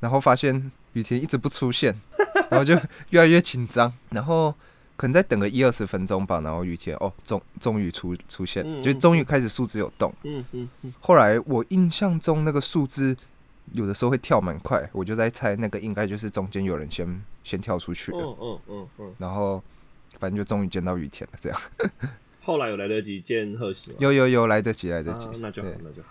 [0.00, 1.94] 然后发现雨田一直不出现，
[2.50, 2.74] 然后就
[3.10, 4.52] 越来越紧张，然后
[4.96, 10.12] 可能再等个一二十分钟吧，然后雨田哦，终终于出出现，嗯就终于开始数字有动。
[10.22, 13.16] 嗯嗯嗯，后来我印象中那个数字
[13.72, 19.62] 有的时候会跳蛮快，我就在猜那个应该就是中间有人先先跳出去了，嗯嗯嗯嗯，然后
[20.18, 21.60] 反正就终于见到雨田了，这样。
[22.42, 23.96] 后来有来得及见贺喜吗？
[23.98, 25.26] 有有有来得及来得及。
[25.26, 26.08] 啊，那就好，那就好。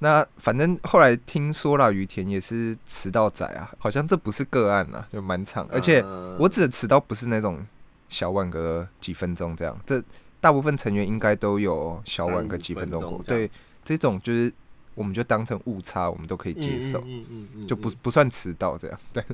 [0.00, 6.36] 那反正后来听说了，雨田也是迟到仔啊，好像这不是个案啊，就蛮长，而且啊。
[6.38, 7.64] 我指的迟到不是那种
[8.08, 10.02] 小晚个几分钟这样，这
[10.40, 13.50] 大部分成员应该都有小晚个几分钟过，对，
[13.84, 14.52] 这种就是
[14.94, 18.98] 我们就当成误差，我们都可以接受，嗯嗯嗯，就不不算迟到这样。
[19.12, 19.24] 但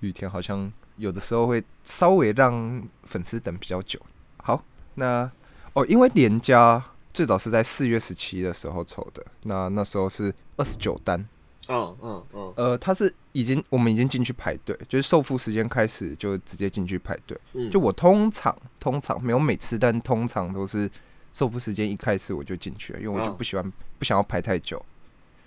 [0.00, 3.98] 雨田好像有的时候会稍微让粉丝等比较久。
[4.36, 4.62] 好，
[4.94, 5.30] 那
[5.72, 11.26] 哦，因为连家最早是在四月十七的时候抽的，那那时候是二十九单，
[11.70, 12.52] 嗯嗯嗯。
[12.56, 17.38] 呃，他是已经我们已经进去排队，就是售付时间开始就直接进去排队。
[17.52, 20.90] 嗯，就我通常通常没有每次，但通常都是
[21.32, 24.84] 售付时间一开始我就进去了，因为我就哦不喜欢、不想要排太久，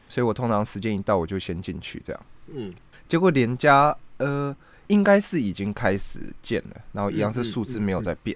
[0.07, 2.25] 所以我通常时间一到我就先进去这样。
[2.47, 2.73] 嗯。
[3.07, 4.55] 结果连家呃
[4.87, 8.35] 应该是已经开始建了，然后一样是数字嗯没有在变，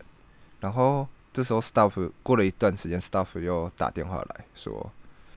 [0.60, 4.92] 然后这时候 staff 过了一段时间，staff 又打电话来说，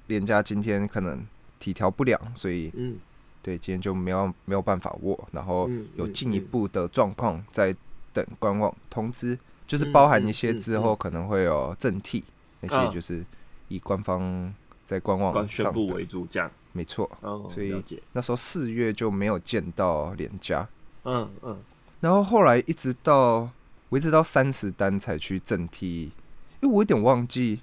[0.08, 1.24] 连家今天可能
[1.60, 2.98] 体调不良，所以嗯
[3.40, 7.72] 对今天就没有没有办法握，然后嗯有进一步的状况在
[8.12, 12.24] 等观望通知，就是嗯包含一些之后嗯可能会有正替
[12.60, 13.24] 那啊些，就是
[13.68, 14.52] 以官方
[14.84, 16.50] 在官网官宣布为主这样。
[16.72, 17.10] 没错。
[17.20, 17.82] 哦，所以。
[18.12, 20.68] 那时候四月就没有见到连家，
[21.04, 21.58] 嗯嗯
[22.00, 23.48] 然后后来一直到
[23.88, 26.12] 我一直到三十单才去正替，
[26.60, 27.60] 因为我有点忘记。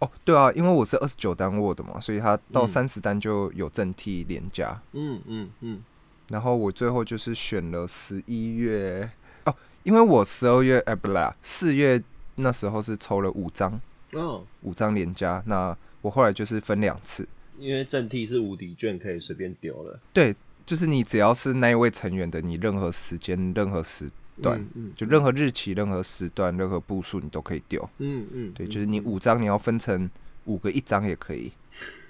[0.00, 4.80] 哦，对啊，因为我是二十九单握的嘛，所以他到嗯三十单就有正替连加。
[4.92, 5.82] 嗯嗯嗯
[6.30, 9.10] 然后我最后就是选了十一月
[9.44, 12.02] 哦，因为我十二月哎不啦，四月
[12.36, 13.80] 那时候是抽了五张
[14.12, 17.28] 哦，五张连加，那我后来就是分两次，
[17.58, 20.00] 因为正替是无敌券，可以随便丢了。
[20.12, 20.34] 对，
[20.64, 24.08] 就是你只要是那一位成员的，你任何时间、任何时
[24.40, 27.88] 段，嗯嗯，就任何日期、任何时段、任何步数你都可以丢。
[27.98, 30.10] 嗯嗯，对，嗯就是你五张你要分成
[30.44, 31.52] 五个一张也可以，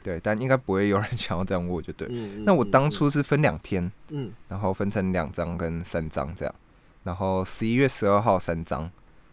[0.03, 2.09] 对，但应该不会有人 想要这样握，就对。
[2.45, 4.31] 那我嗯当初是分两天，嗯。
[4.49, 6.55] 然后分成两张跟三张这样，
[7.05, 8.91] 然后十一月十二号三张，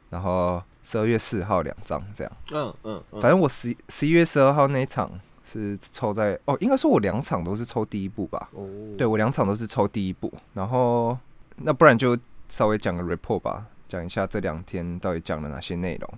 [0.10, 2.34] 然后十二月四号两张这样。
[2.52, 5.12] 嗯嗯嗯，反正我十十一月十二号那一场
[5.44, 8.50] 是抽在哦，应该说我两场都是抽第一步吧。
[8.54, 8.68] 哦，
[8.98, 11.18] 对我两场都是抽第一步，然后
[11.58, 12.18] 那不然就
[12.50, 16.10] 稍微讲个 report 吧，讲一下这两天到底讲了哪些内容。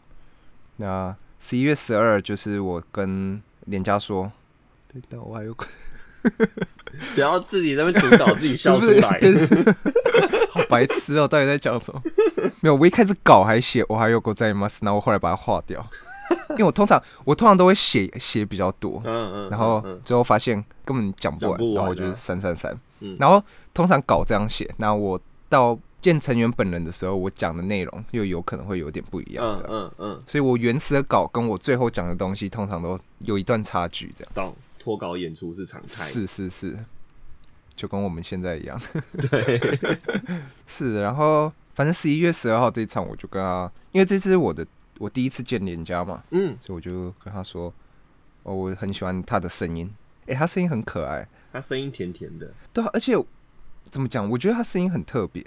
[0.78, 4.32] 那十一月十二就是我跟连家说，
[4.92, 5.54] 对但，我还有
[7.16, 9.20] 不要自己在那边读稿，自己笑出来。
[10.52, 12.02] 好白痴哦、到底在讲什么？
[12.62, 15.86] 没有，我一开始稿还写我还有个在 mas，然后我后来把它划掉，
[16.52, 22.78] 因为我通常我通常都会写写比较多，嗯嗯，然后嗯最后发现根本讲不完，不完然后我就啊删删删。
[23.02, 23.42] 嗯然后
[23.74, 29.66] 通常稿这样写，那我到见成员本人的时候，我讲的内容又有可能会有点不一样，嗯。
[29.70, 34.32] 嗯嗯，所以我原始的稿跟我最后讲的东西，通常都有一段差距，这样。
[34.34, 34.54] 到。
[34.82, 36.06] 脱稿演出是常态。
[36.06, 36.80] 是是是，
[37.76, 38.82] 就跟我们现在一样。
[39.30, 39.78] 对，
[40.66, 44.66] 是，然后反正十一月十二号这一场，我就跟他，因为这次是我的
[44.98, 47.72] 我第一次见连家嘛，嗯，所以我就跟他说，
[48.44, 49.94] 哦，我很喜欢他的声音，
[50.28, 52.50] 哎，他声音很可爱，他声音甜甜的。
[52.72, 53.14] 对啊，而且
[53.84, 54.30] 怎么讲？
[54.30, 55.44] 我觉得他声音很特别，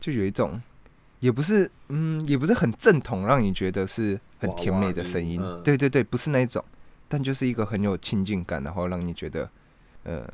[0.00, 0.60] 就有一种，
[1.20, 5.40] 也不是，嗯，也不是很正统，让你觉得是很甜美的声音。
[5.64, 6.64] 对对对，不是那一种，
[7.08, 9.48] 但就是一个很有亲近感，然后让你觉得，
[10.04, 10.26] 呃，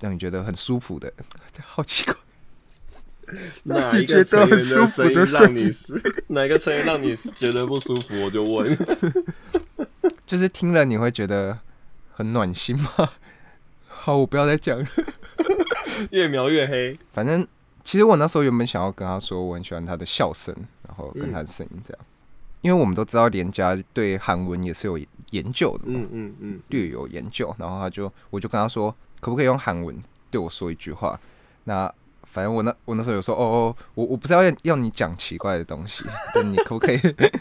[0.00, 1.12] 让你觉得很舒服的，
[1.64, 2.14] 好奇怪。
[3.64, 8.22] 哪一个成员的声音让你是 哪一个成员让你觉得不舒服？
[8.22, 8.78] 我就问。
[10.24, 11.58] 就是听了你会觉得
[12.12, 13.10] 很暖心吗？
[13.88, 14.86] 好，我不要再讲了。
[16.10, 16.96] 越描越黑。
[17.12, 17.44] 反正
[17.86, 20.52] 其实我那时候原本想要跟他说我很喜欢他的笑声，
[20.86, 22.04] 然后跟他的声音这样，
[22.62, 24.98] 因为我们都知道连家对韩文也是有
[25.30, 29.96] 研究的嘛，嗯嗯嗯，略有研究，然后他就我就跟他说，可不可以用韩文
[30.32, 31.18] 对我说一句话？
[31.62, 31.92] 那
[32.24, 37.00] 反正我那我那时候有说，哦哦，我我不是要要你讲奇怪的东西，但你可不可以，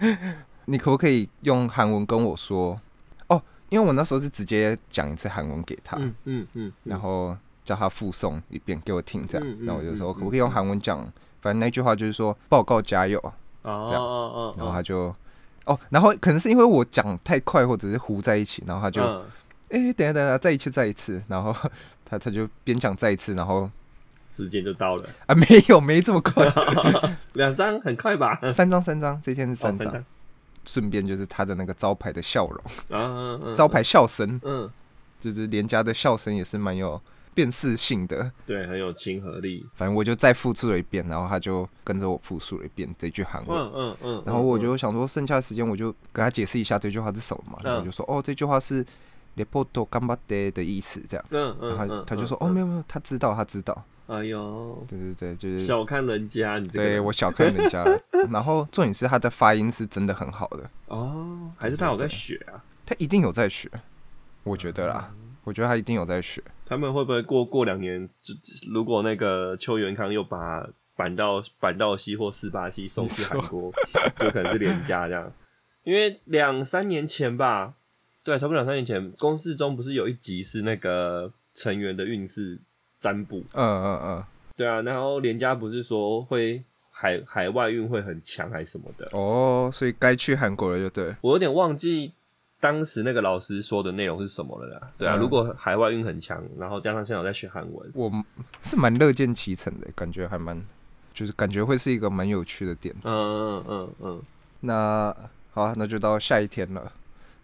[0.65, 2.79] 你可不可以用韩文跟我说？
[3.27, 7.35] 哦，因为我那时候是直接讲一次韩文给他，嗯嗯嗯，然后
[7.65, 9.45] 叫他复诵一遍给我听，这样。
[9.45, 10.99] 嗯，嗯然后我就说嗯可不可以用韩文讲？
[11.41, 13.19] 反正那句话就是说报告加油，
[13.63, 14.01] 哦这样。
[14.01, 15.13] 哦哦，然后他就。
[15.65, 19.25] 哦，然后可能是因为我讲太快，或者是糊在一起，然后他就嗯。
[19.69, 21.51] 哎、等下等下，再一次再一次，然后
[22.05, 23.67] 他他就边讲再一次，然后
[24.29, 26.47] 时间就到了，啊没有没这么快，
[27.33, 28.39] 两张很快吧？
[28.53, 30.05] 三张三张，这天是哦三张，
[30.65, 32.59] 顺便就是他的那个招牌的笑容，
[32.99, 33.55] 啊，嗯。
[33.55, 34.69] 招牌笑声，嗯，
[35.19, 37.01] 就是连家的笑声也是蛮有
[37.35, 38.31] 辨识性的。
[38.47, 39.63] 对，很有亲和力。
[39.75, 43.55] 反正我就再复述了一遍，然后他就跟着我复述了一遍这句韩文。
[43.55, 47.59] 嗯嗯嗯，然后我就想说，剩下的时间我就跟他解释一下这句话是什么嘛。
[47.61, 48.83] 然后我就说，哦，这句话是
[49.35, 51.25] “report 干巴的”的意思，这样。
[51.29, 53.85] 嗯嗯，然后他嗯他就说，哦，没有没有，他知道，他知道。
[54.07, 57.99] 哎呦，对对对，就是小看人家，你这个对我小看人家了。
[58.31, 62.61] 然后重点是他的发音是真的很好的，哦，还是他有在学啊？
[62.85, 63.67] 他一定有在学，
[64.43, 65.11] 我觉得啦，
[65.43, 66.39] 我觉得他一定有在学。
[66.65, 68.33] 他们会不会过过两年，就
[68.71, 73.71] 如果那个邱元康又把板道板道西或四八系送去韩国，
[74.17, 75.31] 就可能是廉价这样。
[75.83, 77.75] 因为两三年前吧，
[78.23, 82.57] 对，差不多两三年前，公式中不是有一集是那个成员的运势
[82.99, 84.23] 占卜，嗯嗯嗯，
[84.57, 91.15] 对啊，然后廉价不是说会海海外运会很强还是什么的，哦，所以该去韩国了，就对。
[91.21, 92.13] 我有点忘记
[92.65, 94.87] 当时那个老师说的内容是什么了啦。
[94.97, 98.11] 对啊，嗯如果海外运很强，然后加上现在我在学韩文，我
[98.63, 100.59] 是蛮乐见其成的，感觉还蛮，
[101.13, 103.01] 就是感觉会是一个蛮有趣的点子。
[103.03, 104.21] 嗯嗯嗯嗯
[104.61, 105.15] 那
[105.51, 106.91] 好啊，那就到下一天了。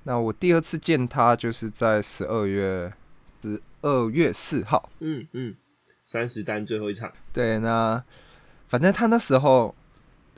[0.06, 2.92] 那我第二次见他就是在十二月
[3.44, 4.90] 十二月四号。
[5.02, 5.56] 嗯嗯，
[6.04, 8.04] 三十单最后一场，对，那
[8.68, 9.76] 反正他那时候，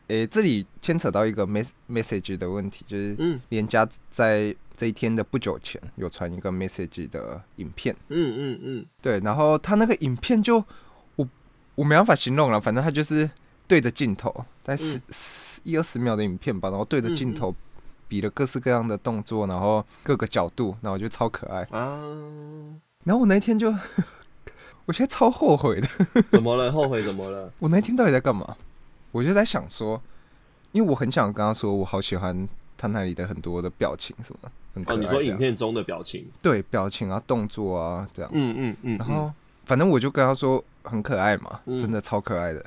[0.07, 10.63] 诶、这里牵扯到一个 mes message 的问题，就是嗯连家在这一天的不久前有传一个 message 的影片，嗯嗯嗯，对，然后他那个影片就
[11.15, 11.28] 我
[11.76, 13.30] 我没办法形容了，反正他就是
[13.67, 14.32] 对着镜头，
[14.63, 17.55] 大概十十一二十秒的影片吧，然后对着镜头
[18.07, 21.61] 比了各式各样的动作，然后各个角度，然后就超可爱。
[21.71, 22.01] 啊，
[23.03, 23.74] 然后我那一天就，
[24.86, 25.88] 我现在超后悔的。
[26.32, 26.71] 怎么了？
[26.71, 27.51] 后悔怎么了？
[27.59, 28.57] 我那天到底在干嘛？
[29.11, 30.01] 我就在想说，
[30.71, 32.47] 因为我很想跟他说，我好喜欢
[32.84, 35.38] 他那里的很多的表情什么，很哦，你说影？
[35.38, 38.29] 片中的表情，对，表情啊，动作啊，这样。
[38.34, 39.31] 嗯嗯嗯，然后
[39.63, 42.65] 反正我就跟他说很可爱嘛，嗯真的超可爱的。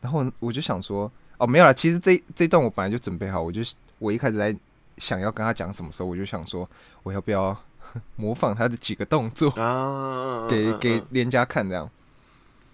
[0.00, 3.60] 然后我就想说，哦，没有啦，其实这这段我本来就准备好，我就
[3.98, 4.56] 我一开始在
[4.98, 6.68] 想要跟他讲什么时候，我就想说，
[7.02, 7.60] 我要不要
[8.14, 11.90] 模仿他的几个动作啊，给嗯给连家看这样。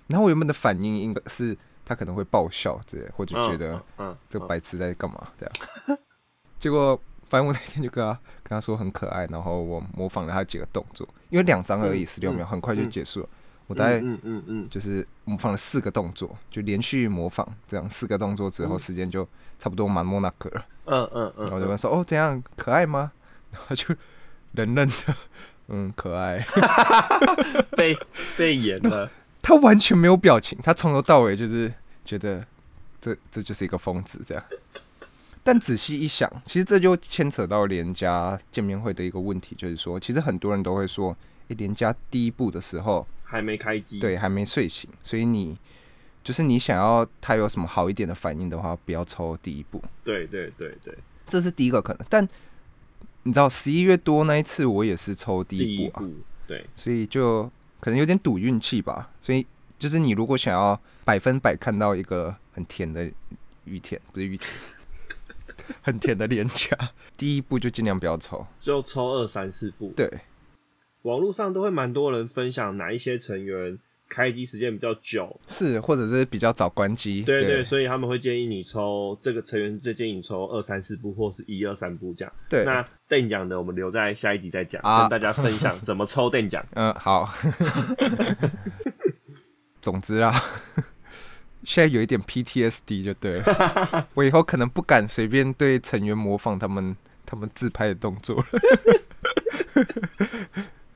[0.09, 5.99] 然后我原本的反应应该是他可能会爆笑之类，或者觉得嗯这个白痴在干嘛这样。
[6.63, 6.97] 结果
[7.29, 8.13] 反正我那天就跟他
[8.45, 13.29] 跟他说很可爱，然后我模仿了他几个动作，因为两张而已，嗯十六秒，嗯很快就嗯结束了。
[13.67, 20.65] 我大概嗯嗯嗯就是模仿了四个动作，就连续模仿这样四个动作之后，嗯时间就差不多满莫那克了。
[20.85, 23.11] 嗯嗯嗯，然后我就问说：“哦，怎样可爱吗？”
[23.51, 23.93] 然后就
[24.53, 25.17] 冷冷的，
[25.67, 26.47] 嗯，可爱。
[27.77, 27.99] 被
[28.37, 29.11] 被演了，
[29.43, 31.73] 他完全没有表情，他从头到尾就是
[32.05, 32.47] 觉得
[33.01, 34.45] 这这就是一个疯子这样。
[35.45, 41.17] 但仔细一想，其实这就牵扯到连家见面会的一个问题，就是说，其实很多人都会说，
[41.49, 45.59] 诶，连家第一步的时候，还没开机，对，还没睡醒，所以你
[46.23, 49.83] 就是你想要他有什么好一点的反应的话，不要抽第一步。
[50.05, 52.07] 对对对对，这是第一个可能。
[52.09, 52.27] 但
[53.25, 56.15] 你知道十一月多那一次，我也是抽第第一一步啊，步，
[56.47, 59.11] 对，所以就可能有点赌运气吧。
[59.21, 59.45] 所以
[59.77, 63.11] 就是你如果想要百分百看到一个很甜的
[63.65, 64.49] 雨甜，不是雨甜，
[65.83, 66.77] 很甜的脸颊，
[67.17, 68.47] 第一步就尽量不要抽。
[68.59, 69.93] 就抽二三四步。
[69.97, 70.11] 对，
[71.03, 77.23] 网络上都会蛮多人分享哪一些成员开机时间比较久，是或者是比较早关机。
[77.23, 82.33] 对对，所以他们会建议你抽这个成员，最建议你抽二三四步，或是一二三步这样。
[82.49, 86.65] 对那邓奖的我们留在下一集再讲，啊跟大家分享怎么抽邓奖。
[86.75, 87.29] 嗯，好。
[89.81, 90.41] 总之啦，
[91.65, 94.09] 现在有一点 PTSD 就对了。
[94.15, 96.95] 我以后可能不敢随便对成员模仿他们
[97.25, 98.45] 他们自拍的动作了。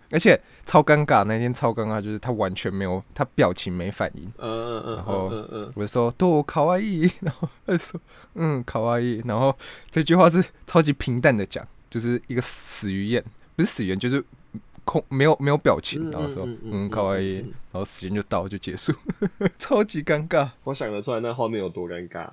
[0.08, 4.22] 而且超尴尬，那天超尴尬，就是他完全没有，他表情没反应。
[4.38, 5.24] 嗯嗯嗯然后
[5.74, 8.00] 我就说多卡哇伊， 然后他就说
[8.34, 9.56] 嗯卡哇伊，然后
[9.90, 13.22] 这句话是超级平淡的讲，就是一个死鱼眼，
[13.56, 14.24] 不是死鱼眼，就是
[14.86, 17.34] 空没有没有表情，嗯然后说嗯卡哇伊
[17.70, 18.94] 然后时间就到就结束，
[19.58, 20.48] 超级尴尬。
[20.64, 22.26] 我想得出来那画面有多尴尬。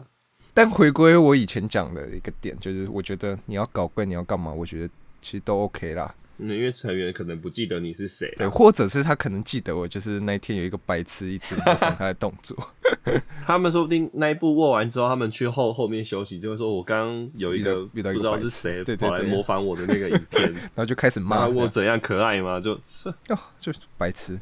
[0.54, 6.14] 但回归我以前讲的一个点，就是我觉得你要搞怪，你要干嘛，我觉得其实都 OK 啦。
[6.38, 12.58] 嗯，因为成员可能不记得你是谁对，或者是他可能记得我，就是那一天有一个白痴一直模仿他的动作。
[13.46, 22.60] 他们说不定那一步握完之后，他们去后后面休息，就会说我刚刚有一个遇到一个不知道是谁对对来模仿我的那个影片， 然后就开始骂我怎样可爱吗？
[22.60, 22.74] 就
[23.30, 24.40] 哦，就是白痴、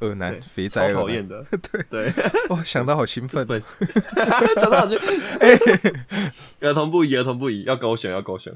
[0.00, 1.84] 恶男、肥宅、超讨厌的，对。
[1.90, 2.12] 对，
[2.48, 3.44] 哇，想到好兴奋。
[3.46, 3.62] 粉，
[4.56, 4.96] 找到去，
[6.60, 8.54] 儿童不宜，儿童不宜，要勾选，要勾选。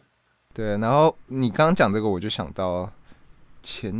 [0.55, 2.91] 对，然后你刚刚讲这个，我就想到
[3.63, 3.93] 前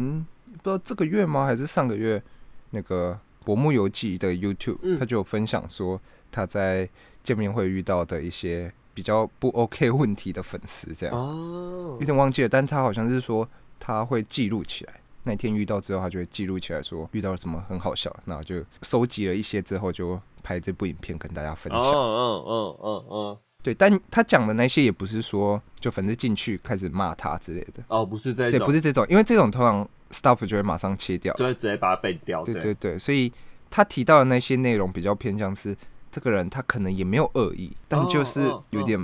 [0.63, 2.23] 不知道这个月吗，还是上个月
[2.71, 6.01] 那个《薄暮游记》的 YouTube，、嗯他就有分享说
[6.31, 6.89] 他在
[7.23, 13.49] 见面会遇到的一些比较不 OK 问题的粉丝，这样、哦有点忘记了，但他好像是说
[13.79, 14.95] 他会记录起来。
[15.25, 21.93] 那天遇到之后，他就会记录起来，说遇到了什么很好笑，然后就收集了一些之后，就拍这部影片跟大家分哦享。
[21.93, 31.33] 哦哦哦哦对，但他讲的那些也不是说就反正进去开始骂他之类的，哦，不是这对，不是这种，因为这种通常 stop 就会马上切掉。
[31.35, 32.43] 就会直接把它背掉。
[32.43, 33.33] 对对对，所以
[33.71, 35.77] 他提到的那些内容比较偏向是
[36.11, 38.99] 这个人他可能也没有恶意，但就是哦有点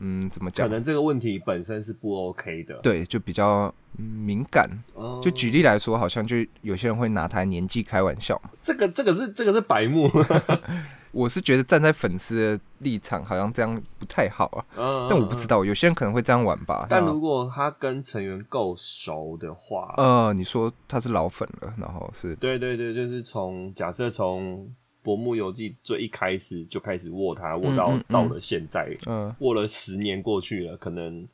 [0.00, 0.68] 嗯怎么讲？
[0.68, 2.74] 可能这个问题本身是不 OK 的。
[2.82, 4.68] 对，就比较嗯敏感。
[4.92, 8.50] 哦，就举例来说，好像就有些人会拿他年纪开玩笑嘛。
[8.60, 10.10] 这个，这个是这个是白目。
[11.14, 14.66] 我是觉得站在粉丝的立场，好像这样不太好啊。
[14.76, 15.46] 嗯但我不知。
[15.46, 16.86] 道，有些人可能会这样玩吧。
[16.88, 24.58] 但如果他跟成员够熟的话，呃，你说他是老粉了，然后是对对对，就是从假设从
[25.02, 31.28] 《薄暮游记》最一开始就开始握他，握到、嗯嗯到了现在，嗯、握了十年过去了，可能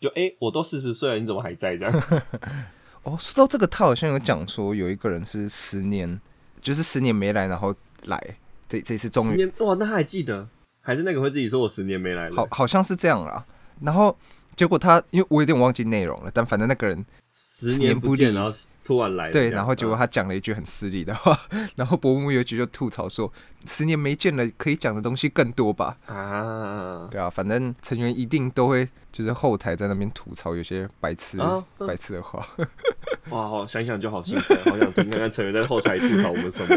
[0.00, 2.02] 就哎、诶我都四十岁了，你怎么还在这样？
[3.04, 6.20] 哦，说到这个，他好像有讲说有一个人是十年，
[6.60, 7.72] 就是十年没来，然后
[8.06, 8.36] 来，
[8.72, 10.48] 这这次终于十年哇，那他还记得？
[10.80, 12.36] 还是那个会自己说我十年没来了？
[12.36, 13.44] 好，好像是这样啦。
[13.82, 14.16] 然后
[14.56, 18.50] 结果他，因为我有点忘记内容了，但反正那个人十年不见，然后
[18.92, 21.38] 突然来了对，然后结果嗯他讲了一句很失礼的话，
[21.76, 23.32] 然后伯木游局就吐槽说，
[23.66, 25.96] 十年没见了，可以讲的东西更多吧？
[26.06, 32.46] 啊，对啊，反正成员一定都会就是后台在那边吐槽有些白痴、啊白痴的话。
[33.30, 36.76] 哇，好想想就好兴奋，好想听看看成员在后台吐槽我们什么。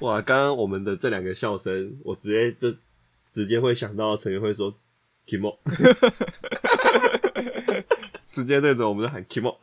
[0.00, 2.76] 哇，刚刚我们的这两个笑声，我直接就
[3.32, 4.74] 直接会想到成员会说
[5.26, 5.56] “kimo”，
[8.34, 9.56] 直接对着我们就喊 “kimo”。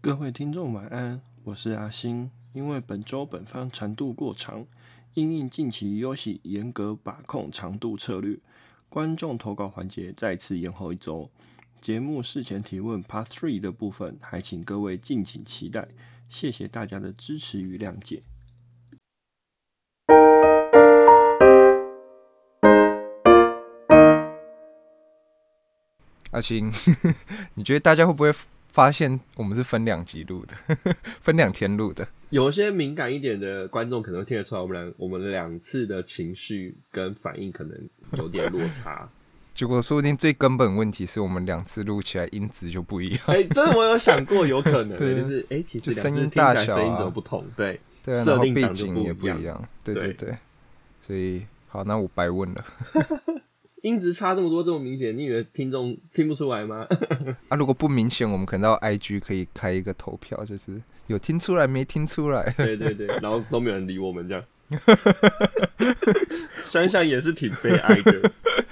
[0.00, 2.30] 各位听众晚安，我是阿星。
[2.52, 4.64] 因为本周本番长度过长，
[5.14, 8.38] 因应近期游戏严格把控长度策略，
[8.88, 11.28] 观众投稿环节再次延后一周。
[11.80, 15.88] 节目事前提问 Part Three 的部分，还请各位敬请期待。
[16.28, 18.22] 谢谢大家的支持与谅解。
[26.32, 26.70] 阿星，
[27.54, 28.34] 你觉得大家会不会
[28.70, 30.76] 发现我们是分两集录的，
[31.22, 32.06] 分两天录的？
[32.30, 37.78] 有一些敏感一点的观众可能会听得出来，我们两我们两次的情绪跟反应可能
[38.18, 39.08] 有点落差。
[39.54, 43.20] 结果说不定最根本问题是我们两次录起来音质就不一样。
[43.26, 47.44] 哎、这我有想过，有可能对就是哎、其实声音大小来声音怎么啊不同？
[47.54, 49.68] 对，对啊，设然后背定档就景也不不一样。
[49.84, 50.36] 对对对对，
[51.02, 52.64] 所以好，那我白问了
[53.82, 56.86] 音质差这么多，这么明显，你以为听众 听不出来吗？
[57.48, 57.56] 啊。
[57.56, 62.52] 如果不明显，我们可能到 IG 可以开一个投票，就是有听出来没听出来。
[62.56, 64.44] 对对对，然后都没有人理我们这样。
[66.64, 68.30] 想想也是挺悲哀的。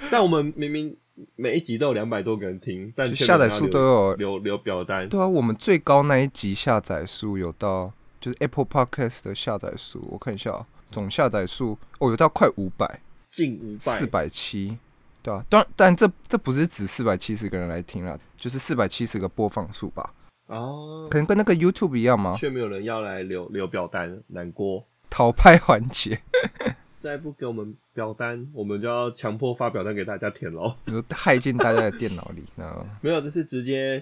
[0.09, 0.95] 但我们明明
[1.35, 5.07] 每一集都有两百多个人听，但下载数都有留留留表单。
[5.07, 14.77] 对啊，我们最高那一集下载数有到，就是 Apple Podcast 的下载数，我看一下、哦，总下载数哦有到快五百，近五百四，百七，
[15.23, 20.13] 对啊，当然，但这这不是指四百七十个人来听了，就是四百七十个播放数吧，
[20.47, 22.33] 哦可，能跟那个 YouTube 一样吗？
[22.35, 24.85] 却没有人要来留留表单，难过。
[25.09, 26.21] 淘汰环节，
[27.01, 30.73] 再不给我们表单，我们就要强迫发表单给大家填喽。
[30.85, 34.01] 你说害进大家的电脑里，然后没有，这是直接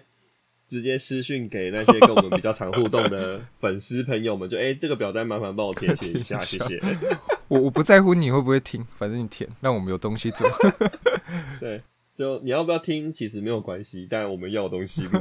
[0.69, 6.79] 直接私讯给那些跟我们比较常互动的粉丝朋友们，就哎、这个表单麻烦帮我填写一下，谢谢。
[7.49, 10.47] 我我不在乎你会不会听，反正你填，让我们有东西做。
[11.59, 11.81] 对，
[12.13, 15.19] 就你要不要听，其实没有关系，但我们要有东西录。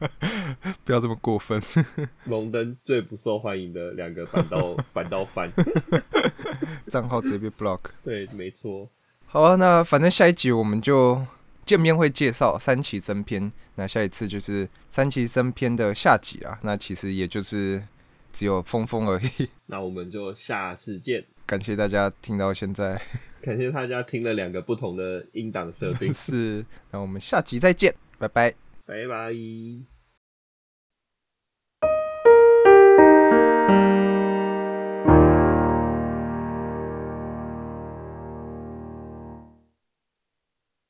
[0.82, 1.60] 不要这么过分。
[2.24, 5.52] 龙灯最不受欢迎的两个板刀板刀饭，
[6.88, 7.80] 账号直接被 block。
[8.02, 8.88] 对，没错。
[9.26, 11.22] 好啊，那反正下一集我们就
[11.70, 16.58] 见面会介绍三期生篇，那下一次就是三期生篇的下集啊。
[16.62, 17.80] 那其实也就是
[18.32, 19.48] 只有峰峰而已。
[19.66, 21.24] 那我们就下次见。
[21.46, 23.00] 感谢大家听到现在，
[23.40, 28.52] 感谢大家听了两个不同的音档设定， 是，那我们下集再见，拜拜。
[28.84, 29.32] 拜拜。